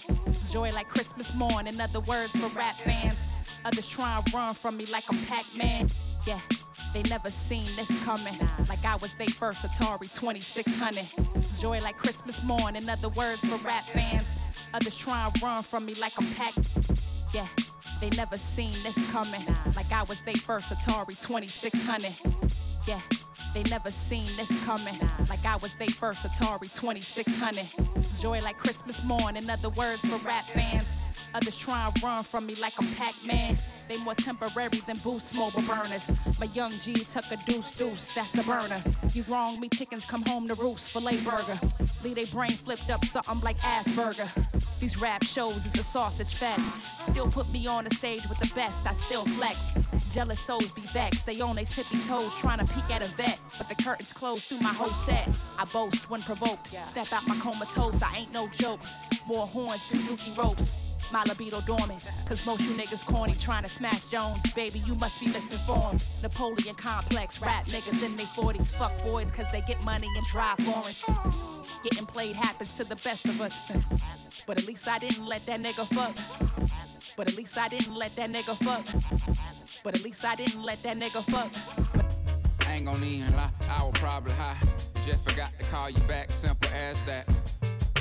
Joy 0.50 0.70
like 0.74 0.86
Christmas 0.86 1.34
morn, 1.34 1.66
in 1.66 1.80
other 1.80 2.00
words 2.00 2.32
for 2.36 2.48
rap 2.48 2.74
fans. 2.74 3.18
Others 3.64 3.88
try 3.88 4.18
and 4.18 4.34
run 4.34 4.52
from 4.52 4.76
me 4.76 4.84
like 4.92 5.04
I'm 5.10 5.18
Pac-Man. 5.24 5.88
Yeah, 6.26 6.40
they 6.92 7.02
never 7.04 7.30
seen 7.30 7.64
this 7.76 8.04
coming. 8.04 8.34
Like 8.68 8.84
I 8.84 8.96
was 8.96 9.14
they 9.14 9.28
first 9.28 9.64
Atari 9.64 10.12
2600. 10.14 11.06
Joy 11.58 11.80
like 11.80 11.96
Christmas 11.96 12.44
morn, 12.44 12.76
in 12.76 12.86
other 12.90 13.08
words 13.08 13.40
for 13.46 13.56
rap 13.64 13.84
fans. 13.84 14.28
Others 14.74 14.98
try 14.98 15.24
and 15.24 15.42
run 15.42 15.62
from 15.62 15.86
me 15.86 15.94
like 15.94 16.12
I'm 16.18 16.26
Pac. 16.34 16.52
Yeah, 17.32 17.48
they 18.02 18.10
never 18.18 18.36
seen 18.36 18.74
this 18.82 19.10
coming. 19.12 19.40
Like 19.74 19.90
I 19.90 20.02
was 20.02 20.20
they 20.22 20.34
first 20.34 20.74
Atari 20.74 21.16
2600. 21.18 22.12
Yeah, 22.86 23.00
they 23.54 23.62
never 23.64 23.90
seen 23.90 24.26
this 24.36 24.64
coming. 24.64 24.94
Like 25.28 25.44
I 25.44 25.56
was 25.56 25.74
they 25.76 25.88
first 25.88 26.24
Atari 26.26 26.72
2600. 26.74 28.20
Joy 28.20 28.40
like 28.42 28.56
Christmas 28.56 29.04
morn, 29.04 29.36
in 29.36 29.48
other 29.50 29.70
words 29.70 30.00
for 30.00 30.16
rap 30.26 30.44
fans. 30.44 30.88
Others 31.34 31.56
try 31.58 31.86
and 31.86 32.02
run 32.02 32.22
from 32.22 32.46
me 32.46 32.54
like 32.56 32.74
I'm 32.78 32.86
Pac-Man. 32.94 33.56
They 33.88 33.96
more 33.98 34.14
temporary 34.14 34.80
than 34.86 34.96
boost 34.98 35.34
mobile 35.34 35.62
burners. 35.62 36.10
My 36.38 36.46
young 36.54 36.72
G 36.82 36.92
took 36.94 37.24
a 37.30 37.36
deuce 37.46 37.76
deuce, 37.76 38.14
that's 38.14 38.34
a 38.38 38.42
burner. 38.42 38.80
You 39.12 39.24
wrong, 39.28 39.58
me 39.58 39.68
chickens 39.68 40.04
come 40.04 40.22
home 40.22 40.46
to 40.48 40.54
roost, 40.54 40.92
filet 40.92 41.16
burger. 41.22 41.58
Leave 42.04 42.16
they 42.16 42.24
brain 42.26 42.50
flipped 42.50 42.90
up 42.90 43.04
something 43.04 43.40
like 43.40 43.58
Asperger. 43.58 44.28
These 44.78 45.00
rap 45.00 45.22
shows 45.24 45.64
is 45.66 45.74
a 45.78 45.84
sausage 45.84 46.34
fest. 46.34 47.10
Still 47.10 47.28
put 47.28 47.50
me 47.50 47.66
on 47.66 47.84
the 47.84 47.94
stage 47.94 48.28
with 48.28 48.38
the 48.38 48.52
best, 48.54 48.86
I 48.86 48.92
still 48.92 49.24
flex. 49.24 49.74
Jealous 50.12 50.40
souls 50.40 50.70
be 50.72 50.82
vexed, 50.82 51.24
they 51.24 51.40
on 51.40 51.56
their 51.56 51.64
tippy 51.64 51.96
toes 52.06 52.30
trying 52.38 52.58
to 52.58 52.74
peek 52.74 52.90
at 52.90 53.00
a 53.00 53.06
vet. 53.16 53.40
But 53.56 53.70
the 53.70 53.82
curtains 53.82 54.12
closed 54.12 54.42
through 54.42 54.60
my 54.60 54.72
whole 54.72 54.86
set. 54.86 55.26
I 55.58 55.64
boast 55.64 56.10
when 56.10 56.20
provoked, 56.20 56.66
step 56.66 57.10
out 57.14 57.26
my 57.26 57.36
comatose, 57.36 58.02
I 58.02 58.18
ain't 58.18 58.32
no 58.32 58.46
joke. 58.48 58.80
More 59.26 59.46
horns 59.46 59.88
than 59.88 60.00
dookie 60.00 60.36
ropes. 60.36 60.81
My 61.12 61.22
libido 61.24 61.60
dormant, 61.66 62.08
cause 62.26 62.46
most 62.46 62.62
you 62.62 62.70
niggas 62.74 63.04
corny 63.04 63.34
trying 63.34 63.64
to 63.64 63.68
smash 63.68 64.08
Jones. 64.08 64.38
Baby, 64.54 64.78
you 64.86 64.94
must 64.94 65.20
be 65.20 65.26
misinformed. 65.26 66.02
Napoleon 66.22 66.74
complex, 66.74 67.42
rap 67.42 67.66
niggas 67.66 68.02
in 68.02 68.16
their 68.16 68.24
40s. 68.26 68.72
Fuck 68.72 68.96
boys, 69.02 69.30
cause 69.30 69.44
they 69.52 69.60
get 69.68 69.82
money 69.84 70.06
and 70.16 70.26
drive 70.28 70.56
foreign. 70.60 71.22
Getting 71.84 72.06
played 72.06 72.34
happens 72.34 72.78
to 72.78 72.84
the 72.84 72.96
best 72.96 73.26
of 73.26 73.38
us. 73.42 73.72
But 74.46 74.58
at 74.58 74.66
least 74.66 74.88
I 74.88 74.98
didn't 74.98 75.26
let 75.26 75.44
that 75.44 75.60
nigga 75.60 75.84
fuck. 75.94 76.16
But 77.14 77.28
at 77.28 77.36
least 77.36 77.58
I 77.58 77.68
didn't 77.68 77.94
let 77.94 78.16
that 78.16 78.32
nigga 78.32 78.56
fuck. 78.64 79.82
But 79.84 79.94
at 79.94 80.02
least 80.02 80.24
I 80.24 80.34
didn't 80.34 80.62
let 80.62 80.82
that 80.82 80.98
nigga 80.98 81.22
fuck. 81.30 82.66
I 82.66 82.76
ain't 82.76 82.86
gonna 82.86 83.04
even 83.04 83.36
lie, 83.36 83.50
I 83.68 83.84
was 83.84 83.92
probably 83.96 84.32
high. 84.32 84.56
Just 85.04 85.28
forgot 85.28 85.50
to 85.58 85.66
call 85.66 85.90
you 85.90 86.00
back, 86.08 86.30
simple 86.30 86.70
as 86.70 86.96
that. 87.04 87.28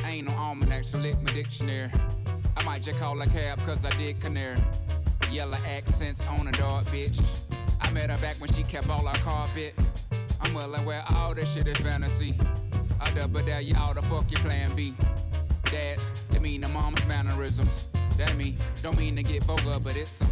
I 0.02 0.12
ain't 0.12 0.30
no 0.30 0.34
almanac, 0.36 0.86
so 0.86 0.98
lick 0.98 1.22
my 1.22 1.34
dictionary. 1.34 1.92
I 2.58 2.64
might 2.64 2.82
just 2.82 3.00
call 3.00 3.22
a 3.22 3.28
cab 3.28 3.60
cause 3.60 3.86
I 3.86 3.90
did 3.92 4.20
canary. 4.20 4.58
Yellow 5.32 5.58
accents 5.66 6.28
on 6.28 6.48
a 6.48 6.52
dog, 6.52 6.86
bitch. 6.88 7.22
I 7.80 7.90
met 7.92 8.10
her 8.10 8.18
back 8.18 8.36
when 8.38 8.52
she 8.54 8.64
kept 8.64 8.90
all 8.90 9.08
our 9.08 9.16
carpet. 9.16 9.74
I'm 10.42 10.54
well 10.54 10.74
aware 10.76 11.04
all 11.10 11.34
this 11.34 11.54
shit 11.54 11.68
is 11.68 11.78
fantasy. 11.78 12.36
I 13.00 13.10
double 13.12 13.42
dare 13.42 13.62
you 13.62 13.76
all 13.80 13.94
the 13.94 14.02
fuck 14.04 14.30
your 14.32 14.42
plan 14.42 14.76
B. 14.76 14.94
Dads, 15.66 16.12
that 16.30 16.42
mean 16.42 16.62
the 16.62 16.68
mom's 16.68 17.06
mannerisms. 17.08 17.88
That 18.18 18.36
mean, 18.36 18.58
don't 18.82 18.98
mean 18.98 19.16
to 19.16 19.24
get 19.24 19.44
vulgar, 19.46 19.80
but 19.80 19.96
it's 19.96 20.12
some 20.12 20.28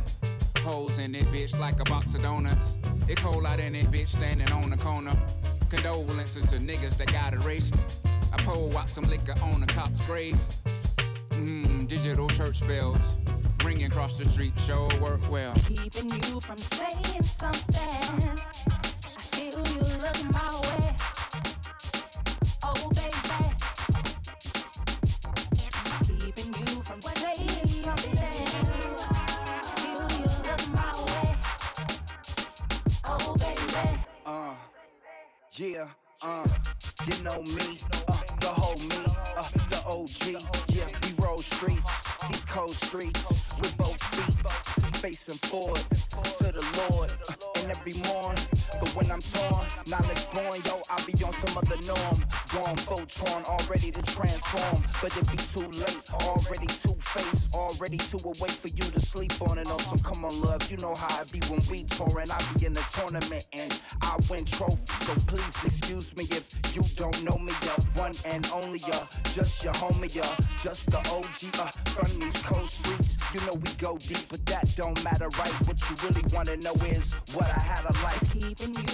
holes 0.59 0.97
in 0.97 1.15
it, 1.15 1.25
bitch, 1.27 1.57
like 1.57 1.79
a 1.79 1.83
box 1.85 2.13
of 2.13 2.21
donuts. 2.21 2.75
It 3.07 3.17
cold 3.17 3.45
out 3.45 3.59
in 3.59 3.73
it, 3.75 3.85
bitch, 3.85 4.09
standing 4.09 4.51
on 4.51 4.69
the 4.69 4.77
corner. 4.77 5.13
Condolences 5.69 6.45
to 6.47 6.57
niggas 6.57 6.97
that 6.97 7.11
got 7.11 7.33
erased. 7.33 7.75
I 8.33 8.37
pour 8.43 8.77
out 8.77 8.89
some 8.89 9.05
liquor 9.05 9.33
on 9.43 9.61
the 9.61 9.67
cop's 9.67 10.05
grave. 10.05 10.37
Digital 11.89 12.29
church 12.29 12.65
bells. 12.67 13.17
Ringing 13.65 13.87
across 13.87 14.15
the 14.15 14.23
street, 14.25 14.53
sure 14.67 14.87
work 15.01 15.27
well. 15.31 15.55
Keeping 15.55 16.23
you 16.23 16.39
from 16.39 16.55
ready 53.69 53.91
to 53.91 54.01
transform, 54.01 54.83
but 55.01 55.15
it 55.15 55.29
be 55.31 55.37
too 55.37 55.67
late. 55.79 56.01
Already 56.25 56.65
two 56.67 56.97
faced, 57.05 57.53
already 57.53 57.97
too 57.97 58.17
awake 58.25 58.57
for 58.57 58.69
you 58.69 58.83
to 58.83 58.99
sleep 58.99 59.33
on 59.43 59.59
and 59.59 59.67
on. 59.67 59.79
So 59.79 59.97
come 59.97 60.25
on, 60.25 60.41
love, 60.41 60.69
you 60.71 60.77
know 60.77 60.95
how 60.95 61.21
it 61.21 61.31
be 61.31 61.39
when 61.47 61.59
we 61.69 61.83
touring. 61.83 62.31
I 62.31 62.41
be 62.57 62.65
in 62.65 62.73
the 62.73 62.83
tournament 62.89 63.45
and 63.53 63.71
I 64.01 64.17
win 64.29 64.45
trophies. 64.45 64.89
So 65.05 65.13
please 65.27 65.55
excuse 65.63 66.15
me 66.17 66.25
if 66.31 66.49
you 66.75 66.81
don't 66.95 67.21
know 67.23 67.37
me, 67.37 67.53
ya. 67.63 67.75
One 67.95 68.13
and 68.25 68.49
only, 68.51 68.79
ya. 68.79 69.05
Just 69.35 69.63
your 69.63 69.73
homie, 69.73 70.13
ya. 70.15 70.25
Just 70.63 70.89
the 70.89 70.97
OG, 70.97 71.41
uh, 71.59 71.69
from 71.93 72.19
these 72.19 72.41
coast 72.41 72.83
streets. 72.83 73.17
You 73.33 73.41
know 73.45 73.53
we 73.61 73.69
go 73.77 73.95
deep, 73.97 74.25
but 74.31 74.43
that 74.47 74.65
don't 74.75 74.97
matter, 75.03 75.29
right? 75.37 75.53
What 75.67 75.77
you 75.85 75.95
really 76.07 76.25
wanna 76.33 76.57
know 76.57 76.73
is 76.89 77.13
what 77.33 77.45
I 77.45 77.61
had 77.61 77.85
a 77.85 77.93
life. 78.01 78.33
Keeping 78.33 78.73
you 78.73 78.88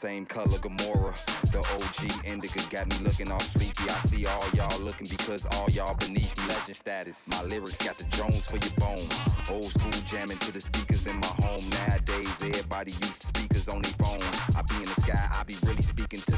same 0.00 0.24
color, 0.24 0.56
Gamora. 0.64 1.12
The 1.52 1.60
OG 1.60 2.24
indica 2.24 2.60
got 2.74 2.88
me 2.88 2.96
looking 3.04 3.30
all 3.30 3.40
sleepy. 3.40 3.84
I 3.84 4.00
see 4.08 4.24
all 4.24 4.46
y'all 4.54 4.80
looking 4.80 5.06
because 5.10 5.44
all 5.52 5.68
y'all 5.68 5.94
beneath 5.94 6.32
legend 6.48 6.76
status. 6.76 7.28
My 7.28 7.42
lyrics 7.42 7.76
got 7.84 7.98
the 7.98 8.04
Jones 8.16 8.48
for 8.48 8.56
your 8.56 8.72
bone. 8.80 9.08
Old 9.52 9.68
school 9.68 9.92
jamming 10.08 10.38
to 10.38 10.52
the 10.52 10.60
speakers 10.60 11.06
in 11.06 11.20
my 11.20 11.32
home. 11.44 11.60
Nowadays, 11.68 12.32
everybody 12.40 12.92
used 12.92 13.20
to 13.20 13.26
speakers 13.26 13.68
on 13.68 13.82
their 13.82 13.92
phone. 14.00 14.24
I 14.56 14.62
be 14.62 14.76
in 14.76 14.88
the 14.88 15.00
sky, 15.04 15.28
I 15.36 15.42
be 15.44 15.56
really 15.68 15.84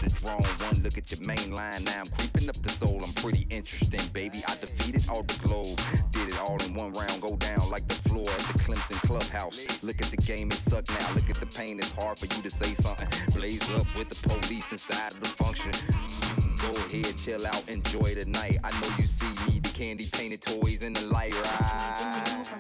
the. 0.09 0.63
One 0.65 0.83
look 0.83 0.99
at 0.99 1.11
your 1.11 1.27
main 1.27 1.55
line, 1.55 1.85
now 1.85 2.01
I'm 2.01 2.11
creeping 2.17 2.49
up 2.49 2.57
the 2.57 2.71
soul. 2.71 3.01
I'm 3.03 3.13
pretty 3.15 3.47
interesting, 3.51 4.01
baby. 4.13 4.43
I 4.49 4.55
defeated 4.57 5.05
all 5.09 5.23
the 5.23 5.39
globe. 5.47 5.79
Did 6.11 6.31
it 6.31 6.39
all 6.41 6.63
in 6.63 6.75
one 6.75 6.93
round, 6.93 7.21
go 7.23 7.37
down 7.37 7.69
like 7.71 7.87
the 7.89 7.95
floor 8.09 8.27
at 8.29 8.45
the 8.51 8.59
Clemson 8.65 9.01
clubhouse. 9.07 9.83
Look 9.83 10.01
at 10.01 10.09
the 10.09 10.17
game, 10.19 10.51
it 10.51 10.59
suck 10.59 10.89
now. 10.89 11.15
Look 11.15 11.31
at 11.31 11.37
the 11.37 11.47
pain, 11.47 11.79
it's 11.79 11.93
hard 11.93 12.19
for 12.19 12.27
you 12.27 12.43
to 12.43 12.51
say 12.51 12.75
something. 12.75 13.09
Blaze 13.35 13.63
up 13.75 13.87
with 13.99 14.09
the 14.09 14.29
police 14.29 14.71
inside 14.73 15.13
of 15.13 15.21
the 15.21 15.29
function. 15.29 15.73
Mm, 15.73 16.63
Go 16.63 16.71
ahead, 16.87 17.19
chill 17.19 17.47
out, 17.47 17.69
enjoy 17.69 18.15
the 18.15 18.27
night. 18.29 18.59
I 18.65 18.71
know 18.81 18.89
you 18.97 19.05
see 19.05 19.33
me, 19.47 19.61
the 19.61 19.71
candy 19.71 20.09
painted 20.13 20.43
toys 20.43 20.83
in 20.85 20.93
the 20.95 21.07
light, 21.07 21.35
right? 21.35 22.52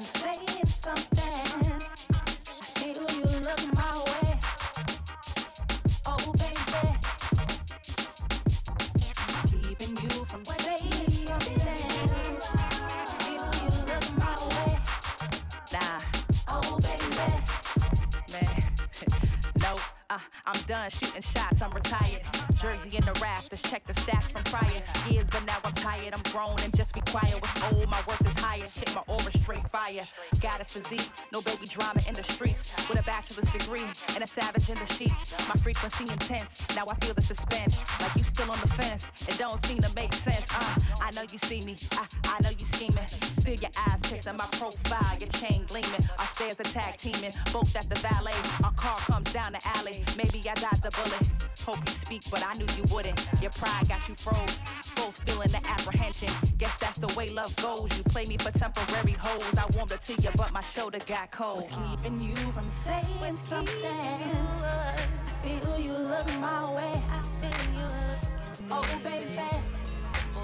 Done 20.73 20.89
shooting 20.89 21.21
shots, 21.21 21.61
I'm 21.61 21.71
retired. 21.73 22.23
Jersey 22.55 22.97
in 22.97 23.05
the 23.05 23.13
rafters, 23.21 23.61
check 23.61 23.87
the 23.87 23.93
stats 23.93 24.33
from 24.33 24.43
prior 24.45 24.81
years, 25.11 25.27
but 25.31 25.45
now 25.45 25.59
I'm 25.65 25.75
tired. 25.75 26.15
I'm 26.15 26.23
grown 26.33 26.59
and 26.65 26.75
just 26.75 26.95
be 26.95 27.03
quiet. 27.03 27.35
What's 27.35 27.63
old, 27.71 27.91
my 27.91 28.01
worth 28.09 28.27
is 28.27 28.43
higher. 28.43 28.67
Shit, 28.79 28.95
my 28.95 29.03
aura 29.07 29.31
straight 29.43 29.69
fire. 29.69 30.09
Got 30.41 30.63
a 30.63 30.65
physique, 30.65 31.11
no 31.31 31.43
baby 31.43 31.67
drama 31.67 32.01
in 32.09 32.15
the 32.15 32.23
streets. 32.23 32.89
With 32.89 32.99
a 32.99 33.05
bachelor's 33.05 33.51
degree 33.51 33.85
and 34.15 34.25
a 34.25 34.27
savage 34.27 34.71
in 34.71 34.77
the 34.77 34.87
sheets. 34.95 35.37
My 35.47 35.57
frequency 35.61 36.11
intense, 36.11 36.75
now 36.75 36.85
I 36.89 36.95
feel 37.05 37.13
the 37.13 37.21
suspense. 37.21 37.77
Like 38.01 38.15
you 38.17 38.25
still 38.25 38.51
on 38.51 38.61
the 38.63 38.69
fence, 38.69 39.11
it 39.29 39.37
don't 39.37 39.61
seem 39.67 39.81
to 39.81 39.93
make 39.95 40.15
sense. 40.15 40.49
Uh, 40.55 41.03
I 41.03 41.11
know 41.11 41.23
you 41.31 41.39
see 41.51 41.61
me, 41.67 41.77
I, 41.93 42.07
I 42.25 42.39
know 42.43 42.51
you 42.51 42.65
scheming. 42.73 43.32
Feel 43.43 43.55
your 43.55 43.71
eyes 43.89 43.99
picking 44.03 44.37
my 44.39 44.47
profile, 44.53 45.17
your 45.19 45.29
chain 45.31 45.65
gleaming. 45.67 46.05
Our 46.19 46.27
stairs 46.27 46.61
are 46.61 46.65
tag 46.65 46.97
teaming, 46.97 47.33
both 47.53 47.75
at 47.75 47.89
the 47.89 47.97
valet. 47.97 48.33
Our 48.65 48.73
car 48.73 48.95
comes 49.11 49.33
down 49.33 49.53
the 49.53 49.61
alley, 49.77 50.05
maybe 50.17 50.49
I 50.49 50.55
dodged 50.55 50.87
a 50.87 50.91
bullet. 50.95 51.27
Hope 51.67 51.79
you 51.87 51.93
speak, 51.93 52.23
but 52.31 52.45
I 52.47 52.55
knew 52.55 52.67
you 52.77 52.85
wouldn't. 52.95 53.19
Your 53.41 53.51
pride 53.51 53.89
got 53.89 54.09
you 54.09 54.15
froze. 54.15 54.59
Both 54.95 55.23
feeling 55.25 55.49
the 55.49 55.63
apprehension. 55.69 56.29
Guess 56.59 56.79
that's 56.81 56.99
the 56.99 57.13
way 57.19 57.29
love 57.29 57.55
goes. 57.57 57.97
You 57.99 58.05
play 58.05 58.25
me 58.27 58.37
for 58.39 58.53
temporary 58.53 59.17
hoes. 59.21 59.55
I 59.59 59.67
warmed 59.75 59.93
up 59.93 60.03
to 60.05 60.13
you, 60.15 60.31
but 60.37 60.53
my 60.53 60.63
shoulder 60.63 61.01
got 61.07 61.33
cold. 61.33 61.65
Keeping 61.69 62.21
you 62.21 62.37
from 62.53 62.69
saying 62.85 63.37
something. 63.49 63.85
I 63.85 64.97
feel 65.43 65.79
you 65.81 65.93
look 65.99 66.27
my 66.39 66.75
way. 66.75 67.03
I 67.11 67.23
feel 67.41 67.75
you 67.75 67.83
looking 67.83 68.29
Oh, 68.71 68.83
baby. 69.03 69.25
Oh, 69.41 69.61
keeping 69.63 70.33
you 70.33 70.43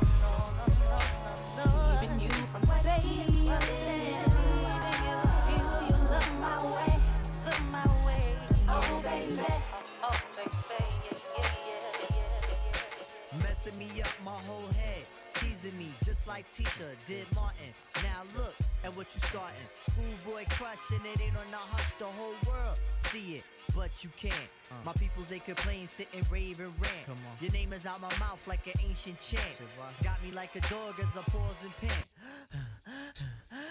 from 0.59 0.73
saying 0.75 1.57
something. 1.57 1.79
I 1.81 1.88
feel 5.47 5.83
you 5.87 5.97
look 6.11 6.29
my 6.41 6.59
way. 6.75 7.01
Look 7.47 7.63
my 7.71 7.87
way. 8.07 8.37
Oh, 8.69 9.01
baby. 9.03 9.39
Oh, 10.03 10.21
baby. 10.37 10.51
Yeah, 11.39 11.55
yeah, 11.67 11.89
yeah, 12.11 12.21
yeah. 13.33 13.43
Messing 13.43 13.79
me 13.79 13.89
up 14.03 14.15
my 14.25 14.39
whole 14.47 14.69
me 15.75 15.93
just 16.05 16.27
like 16.27 16.47
Tisha 16.55 16.91
did 17.07 17.27
Martin. 17.35 17.71
Now 17.97 18.23
look 18.41 18.55
at 18.85 18.97
what 18.97 19.07
you 19.15 19.21
starting. 19.29 19.67
Schoolboy 19.83 20.45
crushing 20.51 21.01
it 21.05 21.21
ain't 21.21 21.37
on 21.37 21.51
the 21.51 21.57
hush, 21.57 21.95
the 21.99 22.05
whole 22.05 22.35
world 22.47 22.79
see 23.11 23.37
it, 23.37 23.45
but 23.75 23.91
you 24.05 24.11
can't. 24.17 24.35
Uh. 24.71 24.75
My 24.85 24.93
peoples 24.93 25.29
they 25.29 25.39
complain, 25.39 25.87
sit 25.87 26.09
and 26.15 26.31
rave 26.31 26.61
and 26.61 26.73
rant. 26.81 27.07
Come 27.07 27.17
on. 27.17 27.37
Your 27.41 27.53
name 27.53 27.73
is 27.73 27.87
out 27.87 28.01
my 28.01 28.13
mouth 28.19 28.47
like 28.47 28.67
an 28.67 28.81
ancient 28.89 29.19
chant. 29.21 29.43
Got 30.03 30.23
me 30.23 30.31
like 30.33 30.55
a 30.55 30.61
dog 30.61 30.95
as 31.01 31.17
I 31.17 31.23
pause 31.31 31.65
and 31.65 31.77
pant. 31.77 32.11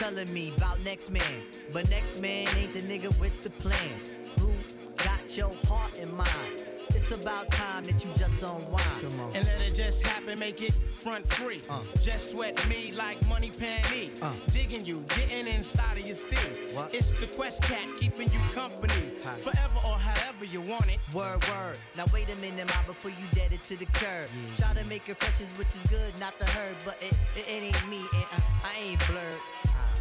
Telling 0.00 0.32
me 0.32 0.50
about 0.56 0.80
next 0.80 1.10
man, 1.10 1.42
but 1.74 1.90
next 1.90 2.22
man 2.22 2.48
ain't 2.56 2.72
the 2.72 2.80
nigga 2.80 3.14
with 3.20 3.42
the 3.42 3.50
plans. 3.50 4.12
Who 4.38 4.50
got 4.96 5.36
your 5.36 5.54
heart 5.66 5.98
in 5.98 6.10
mind? 6.16 6.64
It's 6.94 7.10
about 7.10 7.48
time 7.48 7.84
that 7.84 8.02
you 8.02 8.10
just 8.14 8.42
unwind. 8.42 9.14
And 9.34 9.46
let 9.46 9.60
it 9.60 9.74
just 9.74 10.06
happen, 10.06 10.38
make 10.38 10.62
it 10.62 10.72
front 10.94 11.30
free. 11.34 11.60
Uh. 11.68 11.82
Just 12.00 12.30
sweat 12.30 12.66
me 12.66 12.92
like 12.96 13.24
money 13.28 13.50
panty. 13.50 14.10
Uh. 14.22 14.32
Digging 14.46 14.86
you, 14.86 15.04
getting 15.08 15.46
inside 15.46 15.98
of 15.98 16.06
your 16.06 16.16
steel. 16.16 16.88
It's 16.94 17.12
the 17.12 17.26
Quest 17.26 17.62
Cat 17.62 17.86
keeping 17.94 18.32
you 18.32 18.40
company. 18.54 18.94
Hi. 19.22 19.36
Forever 19.36 19.80
or 19.86 19.98
however 19.98 20.46
you 20.46 20.62
want 20.62 20.88
it. 20.88 20.98
Word, 21.14 21.46
word. 21.50 21.78
Now 21.94 22.06
wait 22.10 22.30
a 22.30 22.40
minute, 22.40 22.66
ma, 22.66 22.86
before 22.86 23.10
you 23.10 23.26
dead 23.32 23.52
it 23.52 23.62
to 23.64 23.76
the 23.76 23.86
curb. 23.86 24.30
Try 24.56 24.72
to 24.72 24.84
make 24.84 25.06
impressions, 25.10 25.58
which 25.58 25.68
is 25.68 25.90
good, 25.90 26.18
not 26.18 26.38
the 26.38 26.46
herd, 26.46 26.76
but 26.86 26.96
it, 27.02 27.18
it, 27.36 27.46
it 27.46 27.50
ain't 27.50 27.88
me, 27.90 27.98
and 27.98 28.24
uh, 28.32 28.64
I 28.64 28.80
ain't 28.80 29.06
blurred. 29.06 29.36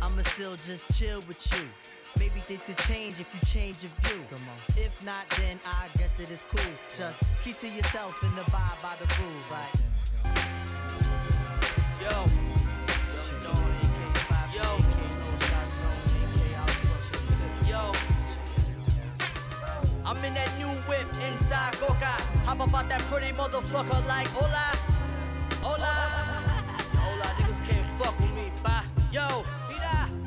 I'ma 0.01 0.21
still 0.23 0.55
just 0.55 0.83
chill 0.97 1.19
with 1.27 1.45
you. 1.53 1.67
Maybe 2.17 2.41
things 2.47 2.61
could 2.63 2.77
change 2.79 3.13
if 3.19 3.27
you 3.33 3.39
change 3.45 3.77
your 3.81 3.91
view. 4.01 4.21
If 4.75 5.05
not, 5.05 5.29
then 5.37 5.59
I 5.65 5.87
guess 5.97 6.19
it 6.19 6.31
is 6.31 6.43
cool. 6.49 6.71
Just 6.97 7.23
keep 7.43 7.57
to 7.57 7.67
yourself 7.67 8.21
and 8.23 8.33
abide 8.33 8.77
by 8.81 8.95
the 8.99 9.07
rules. 9.21 9.49
Like, 9.51 9.73
Yo. 12.01 12.25
Yo. 14.55 14.77
Yo. 17.67 17.91
I'm 20.05 20.17
in 20.25 20.33
that 20.33 20.51
new 20.57 20.67
whip 20.87 21.07
inside 21.29 21.73
Coca. 21.73 22.05
Hop 22.45 22.61
up 22.61 22.73
out 22.73 22.89
that 22.89 23.01
pretty 23.01 23.31
motherfucker 23.33 24.07
like 24.07 24.27
hola. 24.27 24.89
Hola. 25.61 25.85
Hola, 26.99 27.25
niggas 27.37 27.65
can't 27.67 27.87
fuck 27.99 28.17
with 28.19 28.33
me. 28.33 28.51
Bye. 28.63 28.83
Yo. 29.11 29.45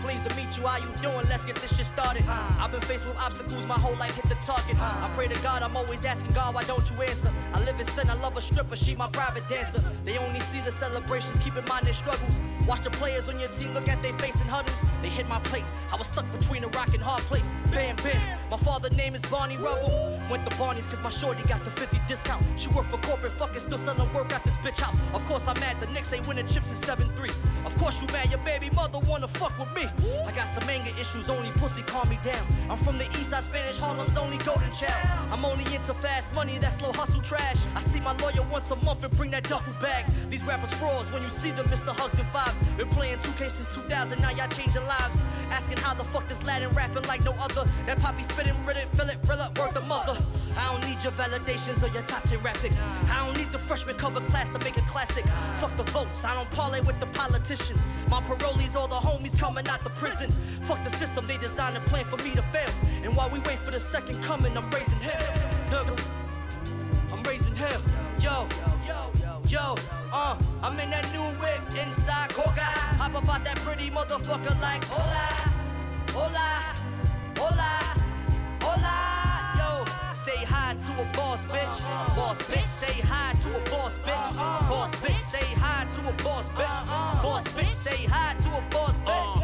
Pleased 0.02 0.24
to 0.28 0.34
meet 0.34 0.56
you. 0.56 0.66
How 0.66 0.78
you 0.78 0.92
doing? 1.00 1.26
Let's 1.28 1.44
get 1.44 1.56
this 1.56 1.76
shit 1.76 1.86
started. 1.86 2.24
I've 2.28 2.72
been 2.72 2.80
faced 2.80 3.06
with 3.06 3.16
obstacles 3.18 3.66
my 3.66 3.78
whole 3.78 3.96
life. 3.96 4.14
Hit 4.16 4.26
the 4.26 4.34
target. 4.44 4.76
I 4.80 5.08
pray 5.14 5.28
to 5.28 5.38
God. 5.42 5.62
I'm 5.62 5.76
always 5.76 6.04
asking 6.04 6.32
God, 6.32 6.54
why 6.54 6.64
don't 6.64 6.88
you 6.90 7.02
answer? 7.02 7.30
I 7.54 7.60
live 7.64 7.78
in 7.78 7.86
sin. 7.86 8.10
I 8.10 8.14
love 8.14 8.36
a 8.36 8.40
stripper. 8.40 8.76
She 8.76 8.96
my 8.96 9.08
private 9.08 9.48
dancer. 9.48 9.80
They 10.04 10.18
only 10.18 10.40
see 10.40 10.60
the 10.60 10.72
celebrations. 10.72 11.38
Keep 11.38 11.56
in 11.56 11.64
mind 11.66 11.86
their 11.86 11.94
struggles. 11.94 12.34
Watch 12.66 12.82
the 12.82 12.90
players 12.90 13.28
on 13.28 13.38
your 13.40 13.48
team 13.50 13.74
look 13.74 13.88
at 13.88 14.02
their 14.02 14.12
face 14.14 14.40
in 14.40 14.48
huddles. 14.48 14.76
They 15.02 15.08
hit 15.08 15.28
my 15.28 15.38
plate. 15.40 15.64
I 15.92 15.96
was 15.96 16.08
stuck 16.08 16.30
between 16.32 16.64
a 16.64 16.68
rock 16.68 16.94
and 16.94 17.02
hard 17.02 17.22
place. 17.24 17.54
Bam, 17.72 17.96
bam. 17.96 18.20
My 18.50 18.56
father 18.56 18.90
name 18.90 19.14
is 19.14 19.22
Barney 19.22 19.56
Rubble. 19.56 20.20
Went 20.30 20.48
to 20.48 20.56
Barney's 20.56 20.86
cause 20.86 21.00
my 21.02 21.10
shorty 21.10 21.42
got 21.48 21.64
the 21.64 21.70
50 21.70 21.98
discount. 22.08 22.44
She 22.56 22.68
work 22.68 22.88
for 22.88 22.98
corporate 22.98 23.32
fucking 23.32 23.60
still 23.60 23.78
selling 23.78 24.12
work 24.12 24.32
at 24.32 24.44
this 24.44 24.56
bitch 24.58 24.78
house. 24.78 24.96
Of 25.12 25.24
course 25.26 25.46
I'm 25.46 25.58
mad 25.60 25.78
the 25.78 25.86
Knicks 25.88 26.12
ain't 26.12 26.26
winning 26.26 26.46
chips 26.46 26.70
in 26.70 26.76
7-3. 26.88 27.30
Of 27.66 27.76
course 27.78 28.00
you 28.00 28.06
mad 28.08 28.30
your 28.30 28.40
baby 28.40 28.70
mother 28.70 29.00
wanna 29.08 29.28
fuck 29.28 29.58
with 29.58 29.72
me. 29.74 29.86
I 30.26 30.32
got 30.32 30.48
some 30.48 30.68
anger 30.68 30.90
issues, 31.00 31.28
only 31.28 31.50
pussy 31.52 31.82
calm 31.82 32.08
me 32.08 32.18
down. 32.24 32.44
I'm 32.70 32.78
from 32.78 32.98
the 32.98 33.04
east 33.18 33.30
side 33.30 33.44
Spanish 33.44 33.76
Harlem's 33.76 34.16
only 34.16 34.38
golden 34.38 34.70
child. 34.72 35.06
I'm 35.30 35.44
only 35.44 35.64
into 35.74 35.94
fast 35.94 36.34
money, 36.34 36.58
that 36.58 36.74
slow 36.78 36.92
hustle 36.92 37.20
trash. 37.20 37.58
I 37.74 37.82
see 37.82 38.00
my 38.00 38.12
lawyer 38.18 38.46
once 38.50 38.70
a 38.70 38.76
month 38.84 39.04
and 39.04 39.16
bring 39.16 39.30
that 39.32 39.48
duffel 39.48 39.74
bag. 39.80 40.06
These 40.30 40.44
rappers 40.44 40.72
frauds 40.74 41.10
when 41.12 41.22
you 41.22 41.28
see 41.28 41.50
them, 41.50 41.66
Mr. 41.66 41.94
Hugs 41.94 42.18
and 42.18 42.28
Fives. 42.28 42.58
Been 42.76 42.88
playing 42.88 43.18
2K 43.18 43.50
since 43.50 43.74
2000, 43.74 44.20
now 44.20 44.30
y'all 44.30 44.48
changing 44.48 44.86
lives. 44.86 45.18
Asking 45.50 45.76
how 45.78 45.94
the 45.94 46.04
fuck 46.04 46.26
this 46.28 46.42
Latin 46.44 46.70
rapping 46.70 47.04
like 47.04 47.24
no 47.24 47.32
other. 47.32 47.68
That 47.86 47.98
poppy 47.98 48.22
spitting, 48.22 48.54
Reddit, 48.64 48.88
fill 48.96 49.08
it, 49.08 49.18
rill 49.28 49.40
up, 49.40 49.58
work 49.58 49.74
the 49.74 49.82
mother. 49.82 50.16
I 50.56 50.72
don't 50.72 50.88
need 50.88 51.02
your 51.02 51.12
validations 51.12 51.82
or 51.82 51.92
your 51.92 52.02
top 52.02 52.22
10 52.24 52.42
rap 52.42 52.56
picks. 52.58 52.78
I 53.10 53.26
don't 53.26 53.36
need 53.36 53.52
the 53.52 53.58
freshman 53.58 53.96
cover 53.96 54.20
class 54.20 54.48
to 54.48 54.58
make 54.60 54.76
a 54.76 54.82
classic. 54.82 55.24
Fuck 55.56 55.76
the 55.76 55.84
votes, 55.84 56.24
I 56.24 56.34
don't 56.34 56.50
parlay 56.52 56.80
with 56.80 56.98
the 57.00 57.06
politicians. 57.06 57.80
My 58.08 58.20
parolees, 58.22 58.74
all 58.74 58.88
the 58.88 58.96
homies 58.96 59.38
coming 59.38 59.66
out 59.68 59.81
the 59.84 59.90
prison. 59.90 60.30
Fuck 60.62 60.82
the 60.84 60.90
system, 60.90 61.26
they 61.26 61.36
designed 61.38 61.76
a 61.76 61.80
plan 61.80 62.04
for 62.04 62.16
me 62.18 62.30
to 62.30 62.42
fail. 62.54 62.70
And 63.02 63.14
while 63.16 63.30
we 63.30 63.40
wait 63.40 63.58
for 63.58 63.70
the 63.70 63.80
second 63.80 64.22
coming, 64.22 64.56
I'm 64.56 64.70
raising 64.70 65.00
hell. 65.00 65.34
Nigga, 65.68 65.98
I'm 67.12 67.22
raising 67.22 67.54
hell. 67.56 67.82
Yo, 68.20 68.46
yo, 68.86 69.10
yo, 69.48 69.74
uh, 70.12 70.36
I'm 70.62 70.78
in 70.78 70.90
that 70.90 71.10
new 71.12 71.26
whip 71.40 71.60
inside 71.86 72.30
Coca. 72.30 72.60
Hop 73.00 73.14
up 73.14 73.28
out 73.28 73.44
that 73.44 73.56
pretty 73.58 73.90
motherfucker 73.90 74.54
like 74.60 74.84
hola, 74.86 75.26
hola, 76.12 76.48
hola, 77.36 77.72
hola. 78.62 78.96
Yo, 79.58 79.84
say 80.14 80.44
hi 80.44 80.74
to 80.74 81.02
a 81.02 81.04
boss 81.16 81.42
bitch. 81.44 81.80
A 81.80 82.14
boss 82.14 82.38
bitch, 82.42 82.68
say 82.68 83.00
hi 83.02 83.32
to 83.42 83.48
a 83.56 83.70
boss 83.70 83.98
bitch. 83.98 84.36
Boss 84.68 84.94
bitch, 84.96 85.18
say 85.18 85.54
hi 85.56 85.84
to 85.94 86.00
a 86.08 86.12
boss 86.22 86.48
bitch. 86.50 87.22
Boss 87.22 87.44
bitch, 87.48 87.72
say 87.72 88.06
hi 88.08 88.34
to 88.34 88.48
a 88.56 88.62
boss 88.70 88.96
bitch. 88.98 89.41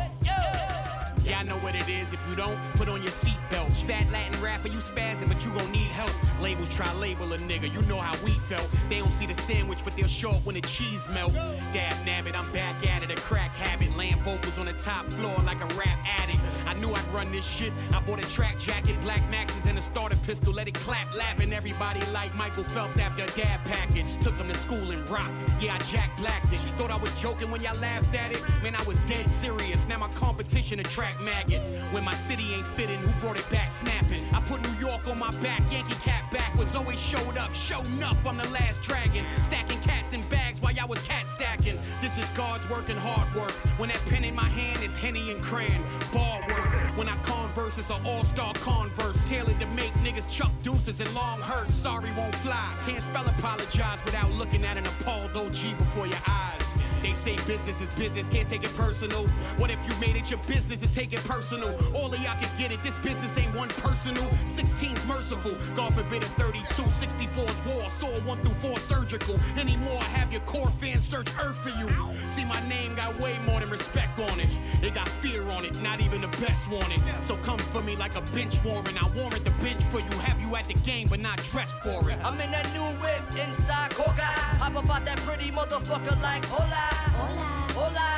Yeah, 1.29 1.41
I 1.41 1.43
know 1.43 1.59
what 1.59 1.75
it 1.75 1.89
is. 1.91 2.11
If 2.11 2.21
you 2.27 2.35
don't, 2.35 2.59
put 2.77 2.89
on 2.89 3.03
your 3.03 3.13
seatbelt. 3.13 3.71
Fat 3.87 4.11
Latin 4.11 4.41
rapper, 4.43 4.69
you 4.69 4.79
spazzing, 4.79 5.29
but 5.29 5.45
you 5.45 5.51
gon' 5.51 5.71
need 5.71 5.91
help. 5.93 6.11
Labels 6.41 6.71
try 6.71 6.91
label 6.95 7.31
a 7.35 7.39
nigga, 7.39 7.71
you 7.71 7.83
know 7.83 7.99
how 7.99 8.17
we 8.25 8.31
felt. 8.31 8.67
They 8.89 8.99
don't 9.01 9.13
see 9.19 9.27
the 9.27 9.35
sandwich, 9.43 9.81
but 9.85 9.95
they'll 9.95 10.07
show 10.07 10.31
up 10.31 10.47
when 10.47 10.55
the 10.55 10.63
cheese 10.63 11.07
melt. 11.13 11.35
Dab 11.75 11.97
nabbit, 12.07 12.35
I'm 12.35 12.51
back 12.53 12.87
at 12.87 13.03
it, 13.03 13.11
a 13.11 13.21
crack 13.21 13.51
habit. 13.55 13.95
Laying 13.95 14.17
vocals 14.25 14.57
on 14.57 14.65
the 14.65 14.73
top 14.75 15.05
floor 15.05 15.37
like 15.45 15.61
a 15.61 15.67
rap 15.75 15.99
addict. 16.07 16.41
I 16.67 16.73
knew 16.75 16.95
I'd 16.95 17.07
run 17.13 17.31
this 17.31 17.45
shit. 17.45 17.73
I 17.93 18.01
bought 18.01 18.25
a 18.25 18.29
track 18.33 18.59
jacket, 18.59 18.99
black 19.03 19.21
maxes, 19.31 19.67
and 19.67 19.79
a 19.79 19.83
starter 19.83 20.17
pistol. 20.25 20.55
Let 20.55 20.67
it 20.67 20.75
clap, 20.75 21.15
lapping 21.15 21.53
everybody 21.53 22.01
like 22.11 22.35
Michael 22.37 22.65
Phelps 22.65 22.99
after 22.99 23.25
a 23.25 23.31
dab 23.37 23.63
package. 23.65 24.17
Took 24.23 24.35
him 24.37 24.49
to 24.49 24.55
school 24.55 24.93
and 24.93 25.07
rocked. 25.11 25.35
Yeah, 25.61 25.75
I 25.75 25.79
Jack 25.93 26.17
Blacked 26.19 26.53
it. 26.53 26.59
Thought 26.79 26.91
I 26.91 26.97
was 26.97 27.13
joking 27.21 27.51
when 27.51 27.63
y'all 27.63 27.79
laughed 27.79 28.15
at 28.15 28.33
it. 28.33 28.43
Man, 28.63 28.75
I 28.75 28.83
was 28.85 28.99
dead 29.07 29.29
serious. 29.31 29.87
Now 29.89 29.98
my 29.99 30.09
competition 30.09 30.81
attract 30.81 31.21
maggots. 31.21 31.67
When 31.93 32.05
my 32.05 32.15
city 32.15 32.55
ain't 32.55 32.67
fitting, 32.67 32.99
who 32.99 33.21
brought 33.21 33.39
it 33.39 33.49
back 33.51 33.73
snapping? 33.73 34.25
I 34.33 34.41
put 34.43 34.63
New 34.63 34.87
York 34.87 35.07
on 35.09 35.19
my 35.19 35.31
back, 35.41 35.61
Yankee 35.71 35.95
cap 36.03 36.31
backwards. 36.31 36.75
Always 36.75 36.99
showed 36.99 37.37
up, 37.37 37.53
show 37.55 37.81
enough. 37.97 38.27
I'm 38.27 38.37
the 38.37 38.49
last 38.51 38.83
dragon. 38.83 39.25
Stacking 39.45 39.81
cats 39.81 40.13
in 40.13 40.23
bags 40.29 40.61
while 40.61 40.73
y'all 40.73 40.89
was 40.89 41.03
cat 41.07 41.27
stacking. 41.35 41.79
This 42.01 42.17
is 42.19 42.29
God's 42.31 42.69
work 42.69 42.89
and 42.89 42.99
hard 42.99 43.33
work. 43.35 43.53
When 43.79 43.89
that 43.89 44.03
pen 44.07 44.25
in 44.25 44.35
my 44.35 44.45
hand 44.45 44.83
is 44.83 44.97
Henny 44.97 45.31
and 45.31 45.43
Cran. 45.43 45.83
Ball 46.13 46.41
work. 46.49 46.97
When 46.97 47.09
I 47.09 47.17
converse, 47.23 47.79
it's 47.79 47.91
an 47.91 48.05
all-star 48.05 48.55
converse. 48.55 49.17
Tailored 49.29 49.59
to 49.61 49.67
make 49.67 49.93
niggas 50.05 50.31
chuck 50.31 50.51
deuces 50.63 51.01
and 51.01 51.13
long 51.15 51.41
hurts. 51.41 51.75
Sorry 51.75 52.11
won't 52.17 52.35
fly. 52.37 52.75
Can't 52.87 53.03
spell 53.03 53.27
apologize 53.27 53.99
without 54.05 54.31
looking 54.33 54.65
at 54.65 54.77
an 54.77 54.87
appalled 54.87 55.37
OG 55.37 55.77
before 55.79 56.07
your 56.07 56.23
eyes. 56.27 56.68
They 57.03 57.13
say 57.13 57.37
business 57.47 57.81
is 57.81 57.91
business, 57.91 58.27
can't 58.29 58.49
take 58.49 58.65
it 58.65 58.75
personal. 58.75 59.27
What 59.57 59.71
if 59.71 59.79
you 59.89 59.95
made 60.01 60.17
it 60.17 60.31
your 60.31 60.41
business 60.47 60.81
to 60.81 60.95
take 60.95 61.13
it 61.13 61.21
personal? 61.25 61.69
Of 61.69 62.23
y'all 62.23 62.41
can 62.41 62.51
get 62.59 62.73
it, 62.73 62.83
this 62.83 62.95
business 63.03 63.37
ain't 63.37 63.55
one 63.55 63.69
personal. 63.69 64.25
16's 64.57 65.05
merciful, 65.07 65.55
God 65.75 65.95
forbid 65.95 66.23
a 66.23 66.27
32. 66.27 66.65
64's 66.83 67.65
war, 67.67 67.89
saw 67.91 68.09
1 68.27 68.39
through 68.39 68.71
4 68.71 68.79
surgical. 68.81 69.37
Anymore, 69.59 70.01
have 70.17 70.33
your 70.33 70.41
core 70.43 70.71
fans 70.71 71.07
search 71.07 71.29
earth 71.39 71.57
for 71.57 71.71
you. 71.71 71.89
See, 72.31 72.45
my 72.45 72.61
name 72.69 72.95
got 72.95 73.19
way 73.21 73.39
more 73.47 73.61
than 73.61 73.71
respect 73.71 74.19
on 74.19 74.41
it. 74.41 74.49
It 74.83 74.95
got 74.95 75.09
fear 75.09 75.43
on 75.51 75.65
it, 75.65 75.81
not 75.83 76.01
even 76.01 76.21
the 76.21 76.29
best 76.29 76.69
want 76.71 76.91
it. 76.93 77.01
So 77.25 77.37
come 77.39 77.59
for 77.59 77.83
me 77.83 77.97
like 77.97 78.17
a 78.17 78.23
bench 78.33 78.55
warrant. 78.65 79.03
I 79.03 79.09
warrant 79.15 79.45
the 79.45 79.51
bench 79.63 79.83
for 79.85 80.01
you, 80.01 80.11
have 80.27 80.41
you 80.41 80.57
at 80.57 80.67
the 80.67 80.75
game, 80.75 81.09
but 81.09 81.21
not 81.21 81.37
dressed 81.45 81.77
for 81.83 82.09
it. 82.11 82.19
I'm 82.25 82.41
in 82.41 82.51
that 82.51 82.73
new 82.73 82.89
whip 83.03 83.23
inside 83.47 83.91
Coca. 83.91 84.23
Hop 84.63 84.77
up 84.77 84.91
out 84.91 85.05
that 85.05 85.19
pretty 85.19 85.51
motherfucker 85.51 86.21
like 86.23 86.45
hola, 86.47 86.88
hola, 87.19 87.67
hola, 87.79 88.11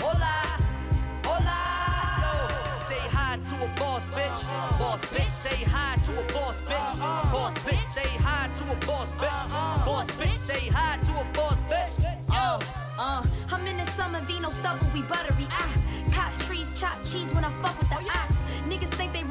hola, 0.00 0.34
hola. 1.24 1.58
Say 2.88 3.02
hi 3.16 3.36
to 3.36 3.54
a 3.64 3.68
boss 3.78 4.06
bitch. 4.08 4.78
Boss 4.78 5.00
bitch, 5.06 5.32
say 5.32 5.64
hi 5.64 5.96
to 6.06 6.12
a 6.20 6.24
boss 6.32 6.60
bitch. 6.62 6.98
Boss 7.32 7.54
bitch, 7.58 7.82
say 7.82 8.08
hi 8.18 8.48
to 8.48 8.64
a 8.72 8.76
boss 8.86 9.12
bitch. 9.12 9.86
Boss 9.86 10.06
bitch, 10.18 10.36
say 10.36 10.68
hi 10.68 10.98
to 10.98 11.12
a 11.20 11.24
boss 11.32 11.60
bitch. 11.70 12.02
Yo, 12.28 12.58
uh, 12.98 13.22
I'm 13.50 13.66
in 13.66 13.76
the 13.76 13.84
summer 13.92 14.20
vino 14.22 14.50
stubble, 14.50 14.86
we 14.94 15.02
buttery. 15.02 15.46
Ah, 15.50 15.72
cop 16.12 16.38
trees, 16.40 16.70
chop 16.78 16.96
cheese 17.04 17.32
when 17.34 17.44
I 17.44 17.50
fuck 17.62 17.78
with 17.78 17.88
the 17.90 17.96
ox. 17.96 18.39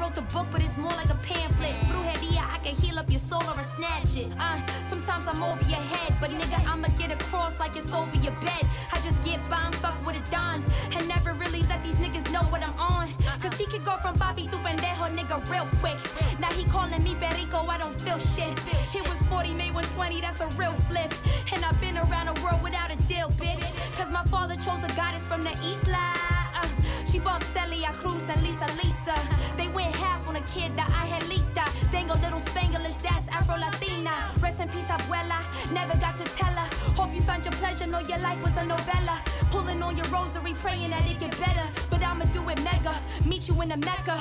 Wrote 0.00 0.14
the 0.14 0.22
book, 0.32 0.46
but 0.50 0.62
it's 0.62 0.78
more 0.78 0.92
like 0.92 1.10
a 1.10 1.14
pamphlet. 1.16 1.74
Brujeria, 1.84 2.40
I 2.50 2.58
can 2.64 2.74
heal 2.76 2.98
up 2.98 3.10
your 3.10 3.20
soul 3.20 3.42
or 3.42 3.58
I 3.58 3.62
snatch 3.76 4.18
it. 4.18 4.32
Uh, 4.38 4.58
sometimes 4.88 5.28
I'm 5.28 5.42
over 5.42 5.62
your 5.68 5.84
head, 5.92 6.16
but 6.18 6.30
nigga, 6.30 6.66
I'ma 6.66 6.88
get 6.96 7.12
across 7.12 7.60
like 7.60 7.76
it's 7.76 7.92
over 7.92 8.16
your 8.16 8.32
bed. 8.40 8.64
I 8.92 9.00
just 9.02 9.22
get 9.22 9.38
by 9.50 9.60
and 9.66 9.74
fuck 9.74 9.94
with 10.06 10.16
a 10.16 10.30
don, 10.30 10.64
and 10.92 11.06
never 11.06 11.34
really 11.34 11.64
let 11.64 11.84
these 11.84 11.96
niggas 11.96 12.32
know 12.32 12.40
what 12.44 12.62
I'm 12.62 12.72
on. 12.80 13.12
Cause 13.42 13.52
he 13.58 13.66
could 13.66 13.84
go 13.84 13.98
from 13.98 14.16
Bobby 14.16 14.46
to 14.46 14.56
pendejo, 14.56 15.14
nigga, 15.14 15.36
real 15.50 15.68
quick. 15.80 15.98
Now 16.38 16.50
he 16.52 16.64
calling 16.64 17.02
me 17.04 17.14
Perico, 17.16 17.58
I 17.66 17.76
don't 17.76 18.00
feel 18.00 18.18
shit. 18.18 18.56
It 18.96 19.06
was 19.06 19.20
40, 19.28 19.52
made 19.52 19.74
120, 19.74 20.22
that's 20.22 20.40
a 20.40 20.46
real 20.56 20.72
flip. 20.88 21.12
And 21.52 21.62
I've 21.62 21.78
been 21.78 21.98
around 21.98 22.34
the 22.34 22.40
world 22.42 22.62
without 22.62 22.90
a 22.90 22.96
deal, 23.02 23.28
bitch. 23.36 23.60
Cause 23.98 24.10
my 24.10 24.24
father 24.24 24.56
chose 24.56 24.82
a 24.82 24.88
goddess 24.96 25.26
from 25.26 25.44
the 25.44 25.52
Isla. 25.60 26.39
Uh, 26.60 26.68
she 27.10 27.18
bumped 27.18 27.46
Celia 27.54 27.92
Cruz 27.92 28.22
and 28.28 28.42
Lisa 28.42 28.66
Lisa. 28.82 29.16
They 29.56 29.68
went 29.68 29.94
half 29.96 30.26
on 30.28 30.36
a 30.36 30.40
kid, 30.42 30.76
the 30.76 30.82
Angelita. 30.82 31.64
Dango 31.90 32.14
little 32.14 32.40
Spanglish, 32.40 33.00
that's 33.02 33.28
Afro 33.28 33.56
Latina. 33.56 34.30
Rest 34.40 34.60
in 34.60 34.68
peace, 34.68 34.84
abuela. 34.84 35.40
Never 35.72 35.96
got 35.98 36.16
to 36.16 36.24
tell 36.24 36.54
her. 36.54 36.68
Hope 36.94 37.14
you 37.14 37.22
found 37.22 37.44
your 37.44 37.52
pleasure, 37.54 37.86
know 37.86 38.00
your 38.00 38.18
life 38.18 38.42
was 38.42 38.56
a 38.56 38.64
novella. 38.64 39.20
Pulling 39.50 39.82
on 39.82 39.96
your 39.96 40.06
rosary, 40.06 40.54
praying 40.54 40.90
that 40.90 41.08
it 41.10 41.18
get 41.18 41.38
better. 41.38 41.66
But 41.90 42.02
I'ma 42.02 42.26
do 42.26 42.48
it 42.48 42.62
mega. 42.62 42.94
Meet 43.26 43.48
you 43.48 43.60
in 43.62 43.70
the 43.70 43.76
Mecca. 43.76 44.18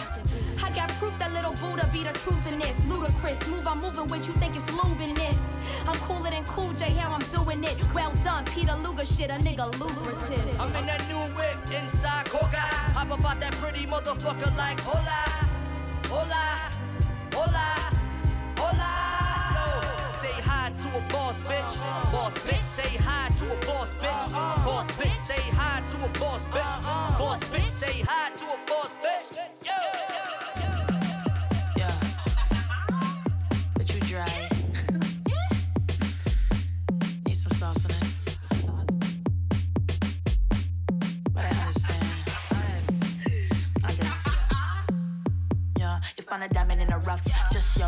I 0.64 0.70
got 0.76 0.90
proof 1.00 1.18
that 1.20 1.32
little 1.34 1.54
Buddha 1.54 1.88
be 1.92 2.04
the 2.04 2.14
truth 2.14 2.46
in 2.48 2.60
this. 2.60 2.78
Ludicrous, 2.88 3.46
move 3.48 3.68
I'm 3.68 3.82
moving 3.82 4.08
with 4.08 4.28
you 4.28 4.34
think 4.34 4.56
it's 4.56 4.70
lube 4.72 5.02
in 5.02 5.14
this. 5.16 5.40
I'm 5.90 5.96
cooler 6.02 6.30
than 6.30 6.44
Cool 6.44 6.72
J, 6.74 6.92
how 6.92 7.14
I'm 7.14 7.26
doing 7.34 7.64
it. 7.64 7.76
Well 7.96 8.14
done, 8.24 8.46
Peter 8.46 8.76
Luger 8.84 9.06
shit, 9.06 9.32
a 9.32 9.34
nigga 9.34 9.66
lucrative. 9.80 10.62
I'm 10.62 10.76
in 10.76 10.86
that 10.86 11.02
new 11.10 11.18
whip 11.36 11.58
inside 11.74 12.26
Coca. 12.26 12.62
Hop 12.94 13.10
up 13.10 13.26
out 13.26 13.40
that 13.40 13.54
pretty 13.54 13.88
motherfucker 13.88 14.56
like 14.56 14.80
hola, 14.82 15.22
hola, 16.06 16.46
hola, 17.34 17.70
hola. 18.56 18.92
Say 20.22 20.40
hi 20.46 20.70
to 20.70 20.88
a 20.96 21.02
boss 21.12 21.40
bitch. 21.40 22.12
Boss 22.12 22.38
bitch, 22.38 22.64
say 22.64 22.96
hi 22.98 23.30
to 23.40 23.52
a 23.52 23.58
boss 23.66 23.92
bitch. 23.96 24.32
Boss 24.64 24.88
bitch, 24.92 25.16
say 25.16 25.42
hi 25.58 25.82
to 25.90 26.06
a 26.06 26.10
boss 26.20 26.46
bitch. 26.54 27.18
Boss 27.18 27.40
bitch, 27.46 27.68
say 27.68 28.04
hi 28.06 28.30
to 28.36 28.46
a 28.46 28.60
boss 28.68 28.94
bitch. 29.02 29.40
Yo. 29.66 30.09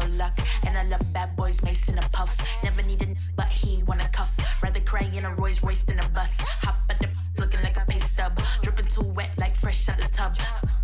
luck. 0.10 0.38
And 0.64 0.78
I 0.78 0.84
love 0.84 1.02
bad 1.14 1.36
boys, 1.36 1.62
Mason 1.64 1.98
a 1.98 2.02
puff. 2.10 2.38
Never 2.64 2.82
need 2.84 3.02
a 3.02 3.16
but 3.36 3.48
he 3.48 3.84
wanna 3.84 4.10
cuff. 4.10 4.38
Rather 4.62 4.80
cry 4.82 5.10
in 5.14 5.26
a 5.26 5.34
Rolls 5.36 5.64
Royce 5.64 5.84
than 5.84 6.00
a 6.00 6.10
bus. 6.10 6.40
Hop 6.64 6.76
at 6.90 7.00
the 7.00 7.10
looking 7.40 7.62
like 7.64 7.78
a 7.78 7.86
pay 7.88 8.00
stub. 8.00 8.40
Dripping 8.62 8.86
too 8.86 9.04
wet, 9.04 9.32
like 9.38 9.56
fresh 9.56 9.90
out 9.90 9.98
the 9.98 10.08
tub. 10.10 10.36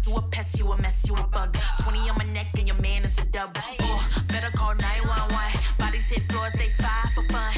You 0.05 0.15
a 0.15 0.22
pest, 0.22 0.57
you 0.59 0.72
a 0.72 0.82
mess, 0.82 1.05
you 1.07 1.15
a 1.15 1.28
bug. 1.28 1.57
20 1.82 2.09
on 2.09 2.18
my 2.18 2.26
neck, 2.26 2.47
and 2.57 2.68
your 2.68 2.78
man 2.78 3.03
is 3.03 3.18
a 3.18 3.26
dub. 3.26 3.57
Oh, 3.80 4.24
better 4.28 4.51
call 4.55 4.76
911. 4.76 5.59
Bodies 5.78 6.09
hit 6.09 6.24
floors, 6.24 6.53
they 6.53 6.70
fire 6.70 7.07
for 7.13 7.24
fun. 7.34 7.53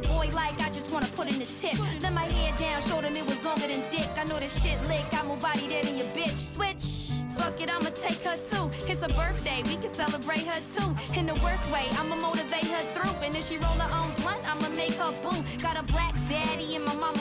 that 0.00 0.08
boy 0.10 0.28
like 0.34 0.60
I 0.60 0.68
just 0.70 0.90
wanna 0.92 1.08
put 1.14 1.28
in 1.28 1.38
the 1.38 1.46
tip. 1.46 1.78
Let 2.02 2.12
my 2.12 2.24
hair 2.24 2.52
down, 2.58 2.82
showed 2.82 3.04
him 3.04 3.16
it 3.16 3.26
was 3.26 3.42
longer 3.44 3.66
than 3.66 3.82
dick. 3.90 4.08
I 4.16 4.24
know 4.24 4.38
this 4.38 4.52
shit 4.62 4.78
lick, 4.88 5.10
got 5.10 5.26
more 5.26 5.38
body 5.38 5.66
dead 5.68 5.84
than 5.86 5.96
your 5.96 6.06
bitch. 6.08 6.36
Switch. 6.36 7.16
Fuck 7.36 7.60
it, 7.60 7.70
I'ma 7.74 7.90
take 7.90 8.24
her 8.24 8.36
too. 8.36 8.70
It's 8.90 9.02
her 9.02 9.08
birthday, 9.08 9.62
we 9.64 9.76
can 9.76 9.92
celebrate 9.92 10.44
her 10.52 10.60
too. 10.74 10.90
In 11.18 11.26
the 11.26 11.34
worst 11.44 11.70
way, 11.70 11.86
I'ma 11.98 12.16
motivate 12.16 12.68
her 12.74 12.84
through. 12.94 13.14
And 13.24 13.34
if 13.36 13.48
she 13.48 13.56
roll 13.56 13.78
her 13.84 13.90
own 13.98 14.12
blunt, 14.20 14.42
I'ma 14.50 14.68
make 14.70 14.94
her 14.94 15.12
boo. 15.22 15.36
Got 15.62 15.76
a 15.78 15.82
black 15.82 16.14
daddy 16.28 16.76
and 16.76 16.84
my 16.84 16.94
mama 16.96 17.20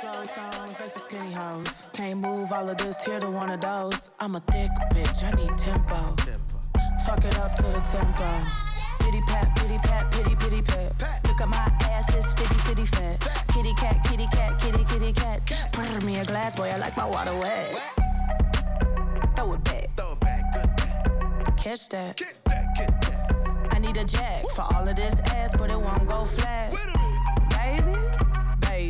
So 0.00 0.24
songs, 0.24 0.76
they 0.78 0.88
skinny 1.00 1.32
hoes. 1.32 1.84
Can't 1.92 2.20
move 2.20 2.52
all 2.52 2.68
of 2.68 2.76
this 2.78 3.02
here 3.04 3.20
to 3.20 3.30
one 3.30 3.50
of 3.50 3.60
those. 3.60 4.10
I'm 4.20 4.36
a 4.36 4.40
thick 4.40 4.70
bitch, 4.92 5.22
I 5.22 5.30
need 5.32 5.56
tempo. 5.58 6.14
tempo. 6.16 6.58
Fuck 7.06 7.24
it 7.24 7.38
up 7.38 7.56
to 7.56 7.62
the 7.62 7.80
tempo. 7.80 8.42
Pity 9.00 9.20
pat, 9.26 9.56
pity 9.56 9.78
pat, 9.78 10.10
pity 10.12 10.34
pity 10.36 10.62
pat. 10.62 10.98
pat. 10.98 11.26
Look 11.26 11.40
at 11.40 11.48
my 11.48 11.56
ass, 11.88 12.12
it's 12.14 12.32
fitty 12.34 12.58
fitty 12.66 12.86
fat. 12.86 13.20
Pat. 13.20 13.48
Kitty 13.48 13.74
cat, 13.74 14.04
kitty 14.04 14.26
cat, 14.26 14.60
kitty 14.60 14.84
kitty 14.84 15.12
cat. 15.12 15.40
Pour 15.72 16.00
me 16.00 16.18
a 16.18 16.24
glass, 16.24 16.54
boy, 16.56 16.68
I 16.68 16.76
like 16.76 16.96
my 16.96 17.06
water 17.06 17.34
wet. 17.34 17.80
Throw 19.36 19.52
it 19.54 19.64
back. 19.64 19.88
Throw 19.96 20.12
it 20.12 20.20
back, 20.20 20.52
good. 20.52 20.76
Back. 20.76 21.56
Catch 21.56 21.88
that. 21.90 22.16
Get 22.16 22.34
that, 22.44 22.76
get 22.76 23.00
that. 23.02 23.68
I 23.70 23.78
need 23.78 23.96
a 23.96 24.04
jack 24.04 24.42
Woo. 24.42 24.50
for 24.50 24.62
all 24.62 24.86
of 24.86 24.96
this 24.96 25.14
ass, 25.34 25.54
but 25.56 25.70
it 25.70 25.80
won't 25.80 26.08
go 26.08 26.24
flat. 26.24 26.72
Baby 27.50 28.27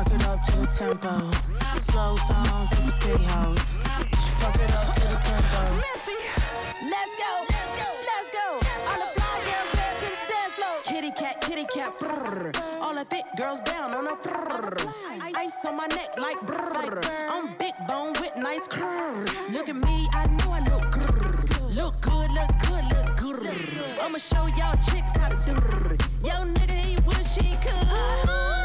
Fuck 0.00 0.14
it 0.14 0.24
up 0.24 0.42
to 0.46 0.52
the 0.56 0.66
tempo. 0.66 1.30
Slow 1.82 2.16
songs, 2.16 2.70
for 2.70 2.90
skinny 2.90 3.22
hoes. 3.22 3.58
Fuck 4.40 4.54
it 4.56 4.72
up 4.72 4.94
to 4.94 5.00
the 5.00 5.18
tempo. 5.20 5.60
Let's 6.88 7.14
go, 7.20 7.44
let's 7.50 7.72
go, 7.76 7.88
let's 8.08 8.30
go. 8.32 8.46
All 8.88 8.96
the 8.96 9.20
fly 9.20 9.36
girls 9.44 9.72
head 9.76 9.94
to 10.00 10.06
the 10.08 10.16
dance 10.32 10.54
floor. 10.56 10.76
Kitty 10.86 11.10
cat, 11.10 11.42
kitty 11.42 11.66
cat, 11.74 12.00
brrr. 12.00 12.80
All 12.80 12.94
the 12.94 13.04
thick 13.04 13.26
girls 13.36 13.60
down 13.60 13.92
on 13.92 14.06
a 14.06 14.16
brrr. 14.16 14.90
Ice 15.36 15.66
on 15.66 15.76
my 15.76 15.86
neck 15.88 16.16
like 16.16 16.38
brrr. 16.46 17.04
I'm 17.28 17.54
big 17.58 17.74
bone 17.86 18.14
with 18.22 18.34
nice 18.38 18.66
curves. 18.68 19.30
Look 19.52 19.68
at 19.68 19.76
me, 19.76 20.08
I 20.14 20.26
know 20.28 20.50
I 20.50 20.60
look 20.60 20.90
grrr. 20.92 21.76
Look 21.76 22.00
good, 22.00 22.30
look 22.30 22.52
good, 22.66 22.84
look 22.88 23.16
grrr. 23.18 24.02
I'ma 24.02 24.16
show 24.16 24.46
y'all 24.56 24.78
chicks 24.88 25.14
how 25.18 25.28
to 25.28 25.36
do. 25.44 25.52
Yo, 26.26 26.36
nigga, 26.54 26.78
he 26.88 26.98
wish 27.00 27.36
he 27.36 27.54
could. 27.56 28.59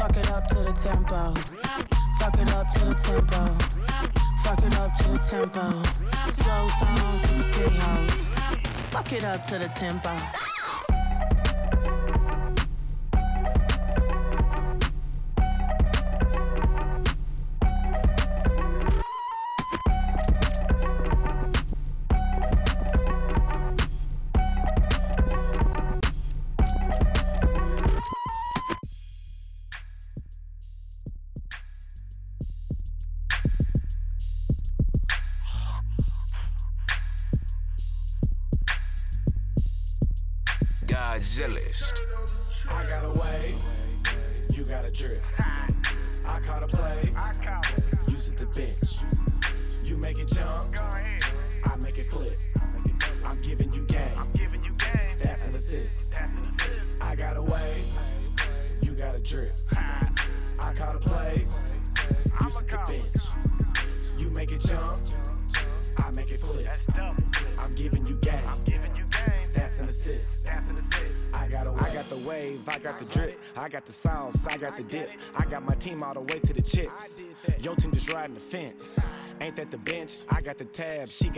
Fuck 0.00 0.16
it 0.16 0.30
up 0.30 0.48
to 0.48 0.54
the 0.54 0.72
tempo. 0.72 1.34
Fuck 2.18 2.38
it 2.38 2.50
up 2.52 2.70
to 2.70 2.84
the 2.86 2.94
tempo. 2.94 3.54
Fuck 4.42 4.62
it 4.62 4.74
up 4.78 4.96
to 4.96 5.08
the 5.08 5.18
tempo. 5.18 5.82
Slow 6.32 6.68
songs, 6.78 7.20
they 7.20 7.28
for 7.28 7.42
skinny 7.52 7.76
hoes. 7.76 8.10
Fuck 8.88 9.12
it 9.12 9.24
up 9.24 9.42
to 9.44 9.58
the 9.58 9.68
tempo. 9.68 10.49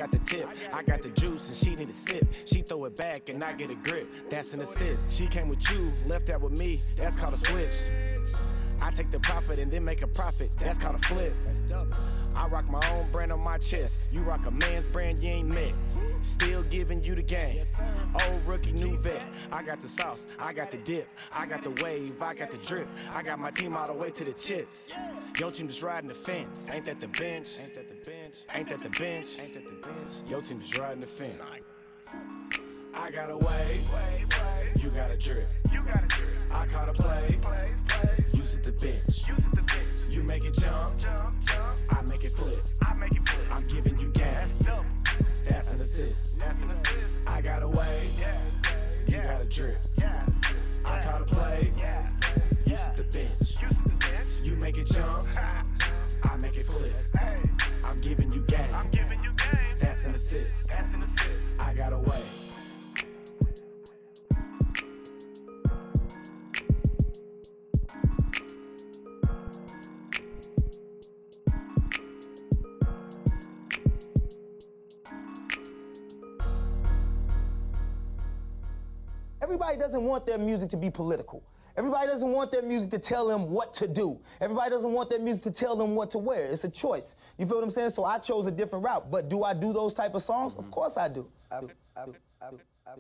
Got 0.03 0.11
the 0.11 0.19
tip. 0.19 0.49
I 0.75 0.83
got 0.83 1.03
the 1.03 1.11
juice 1.11 1.49
and 1.49 1.57
she 1.57 1.77
need 1.77 1.89
a 1.89 1.93
sip. 1.93 2.27
She 2.45 2.63
throw 2.63 2.87
it 2.87 2.97
back 2.97 3.29
and 3.29 3.43
I 3.43 3.53
get 3.53 3.73
a 3.73 3.77
grip. 3.77 4.05
That's 4.29 4.53
an 4.53 4.61
assist. 4.61 5.17
She 5.17 5.27
came 5.29 5.49
with 5.49 5.71
you, 5.71 5.93
left 6.09 6.29
out 6.31 6.41
with 6.41 6.59
me. 6.59 6.81
That's 6.97 7.15
called 7.15 7.35
a 7.35 7.37
switch. 7.37 7.69
I 8.81 8.91
take 8.91 9.13
the 9.13 9.21
profit 9.21 9.61
and 9.61 9.71
then 9.71 9.85
make 9.85 10.03
a 10.03 10.09
profit. 10.09 10.49
That's 10.59 10.77
called 10.77 10.97
a 10.97 10.99
flip. 10.99 11.33
I 12.35 12.49
rock 12.49 12.69
my 12.69 12.81
own 12.91 13.07
brand 13.13 13.31
on 13.31 13.39
my 13.39 13.59
chest. 13.59 14.13
You 14.13 14.23
rock 14.23 14.45
a 14.47 14.51
man's 14.51 14.87
brand 14.87 15.23
you 15.23 15.31
ain't 15.31 15.55
met. 15.55 15.73
Still 16.21 16.65
giving 16.65 17.05
you 17.05 17.15
the 17.15 17.23
game. 17.23 17.65
Old 18.27 18.45
rookie, 18.45 18.73
new 18.73 18.97
vet. 18.97 19.23
I 19.53 19.63
got 19.63 19.81
the 19.81 19.89
sauce, 19.89 20.37
I 20.41 20.53
got 20.53 20.73
the 20.73 20.79
dip, 20.79 21.09
I 21.37 21.47
got 21.47 21.63
the 21.63 21.71
wave, 21.83 22.15
I 22.21 22.35
got 22.35 22.51
the 22.51 22.59
drip. 22.59 22.89
I 23.15 23.23
got 23.23 23.39
my 23.39 23.53
team 23.53 23.77
all 23.77 23.87
the 23.87 23.95
way 23.95 24.11
to 24.11 24.25
the 24.25 24.33
chips. 24.33 24.95
Yo 25.39 25.51
team 25.51 25.69
just 25.69 25.83
riding 25.83 26.09
the 26.09 26.15
fence. 26.15 26.69
Ain't 26.73 26.87
that 26.87 26.99
the 26.99 27.09
bench? 27.09 27.49
Ain't 28.55 28.69
that 28.69 28.81
the 28.81 28.91
bench? 28.91 29.41
Ain't 29.41 29.55
that 29.55 29.65
the 29.65 29.71
bench? 29.71 29.83
Ain't 29.83 29.83
that 29.83 29.83
the 29.83 29.89
bench? 29.89 30.31
Yo 30.31 30.41
team 30.41 30.61
just 30.61 30.79
riding 30.79 31.01
the 31.01 31.07
fence. 31.07 31.41
I 32.95 33.11
got 33.11 33.31
a 33.31 33.37
wave, 33.37 33.91
you 34.83 34.91
got 34.91 35.11
a 35.11 35.17
drip. 35.17 35.47
I 36.53 36.67
caught 36.67 36.89
a 36.89 36.93
play, 36.93 37.39
you 38.35 38.45
sit 38.45 38.63
the 38.63 38.73
bench. 38.73 40.15
You 40.15 40.23
make 40.25 40.45
it 40.45 40.53
jump, 40.53 40.99
jump, 41.01 41.43
jump. 41.45 41.79
I 41.93 42.03
make 42.11 42.25
it 42.25 42.37
flip. 42.37 42.59
I 42.87 42.95
make 42.95 43.17
it 43.17 43.27
flip. 43.27 43.57
I'm 43.57 43.67
giving 43.69 43.99
you 43.99 44.09
gas, 44.09 44.53
that's 45.49 45.71
an 45.71 45.77
assist. 45.77 46.47
I 47.27 47.41
got 47.41 47.63
a 47.63 47.69
wave, 47.69 48.25
you 49.09 49.23
got 49.23 49.41
a 49.41 49.47
drip. 49.47 49.77
I 50.85 51.01
caught 51.01 51.23
a 51.23 51.25
play, 51.25 51.73
you 52.67 52.77
sit 52.77 52.97
the 52.97 53.05
bench. 53.05 54.45
You 54.45 54.57
make 54.57 54.77
it 54.77 54.89
jump, 54.89 55.27
I 56.25 56.37
make 56.43 56.57
it 56.59 56.67
flip. 56.67 57.72
I'm 57.85 58.01
giving 58.01 58.33
you 58.33 58.43
gas, 58.43 58.89
that's 59.81 60.05
an 60.05 60.13
assist. 60.13 60.73
I 61.61 61.75
got 61.75 61.93
a 61.93 61.99
wave. 61.99 62.43
Everybody 79.43 79.77
doesn't 79.77 80.03
want 80.03 80.25
their 80.25 80.39
music 80.39 80.71
to 80.71 80.77
be 80.77 80.89
political. 80.89 81.43
Everybody 81.77 82.07
doesn't 82.07 82.31
want 82.31 82.53
their 82.53 82.63
music 82.63 82.91
to 82.91 82.99
tell 82.99 83.27
them 83.27 83.51
what 83.51 83.73
to 83.75 83.89
do. 83.89 84.21
Everybody 84.41 84.71
doesn't 84.71 84.93
want 84.93 85.09
their 85.09 85.19
music 85.19 85.43
to 85.45 85.51
tell 85.51 85.77
them 85.77 85.95
what 85.95 86.11
to 86.13 86.19
wear. 86.19 86.47
It's 86.47 86.65
a 86.65 86.69
choice. 86.69 87.15
You 87.39 87.47
feel 87.47 87.57
what 87.57 87.65
I'm 87.65 87.71
saying? 87.71 87.91
So 87.91 88.05
I 88.05 88.19
chose 88.19 88.47
a 88.47 88.51
different 88.51 88.85
route. 88.85 89.11
But 89.11 89.29
do 89.29 89.45
I 89.45 89.55
do 89.55 89.73
those 89.73 89.95
type 89.95 90.15
of 90.15 90.23
songs? 90.23 90.55
Of 90.55 90.71
course 90.71 90.97
I 90.97 91.09
do. 91.09 91.27
I. 91.51 91.61
I. 91.97 92.05
I 92.87 92.93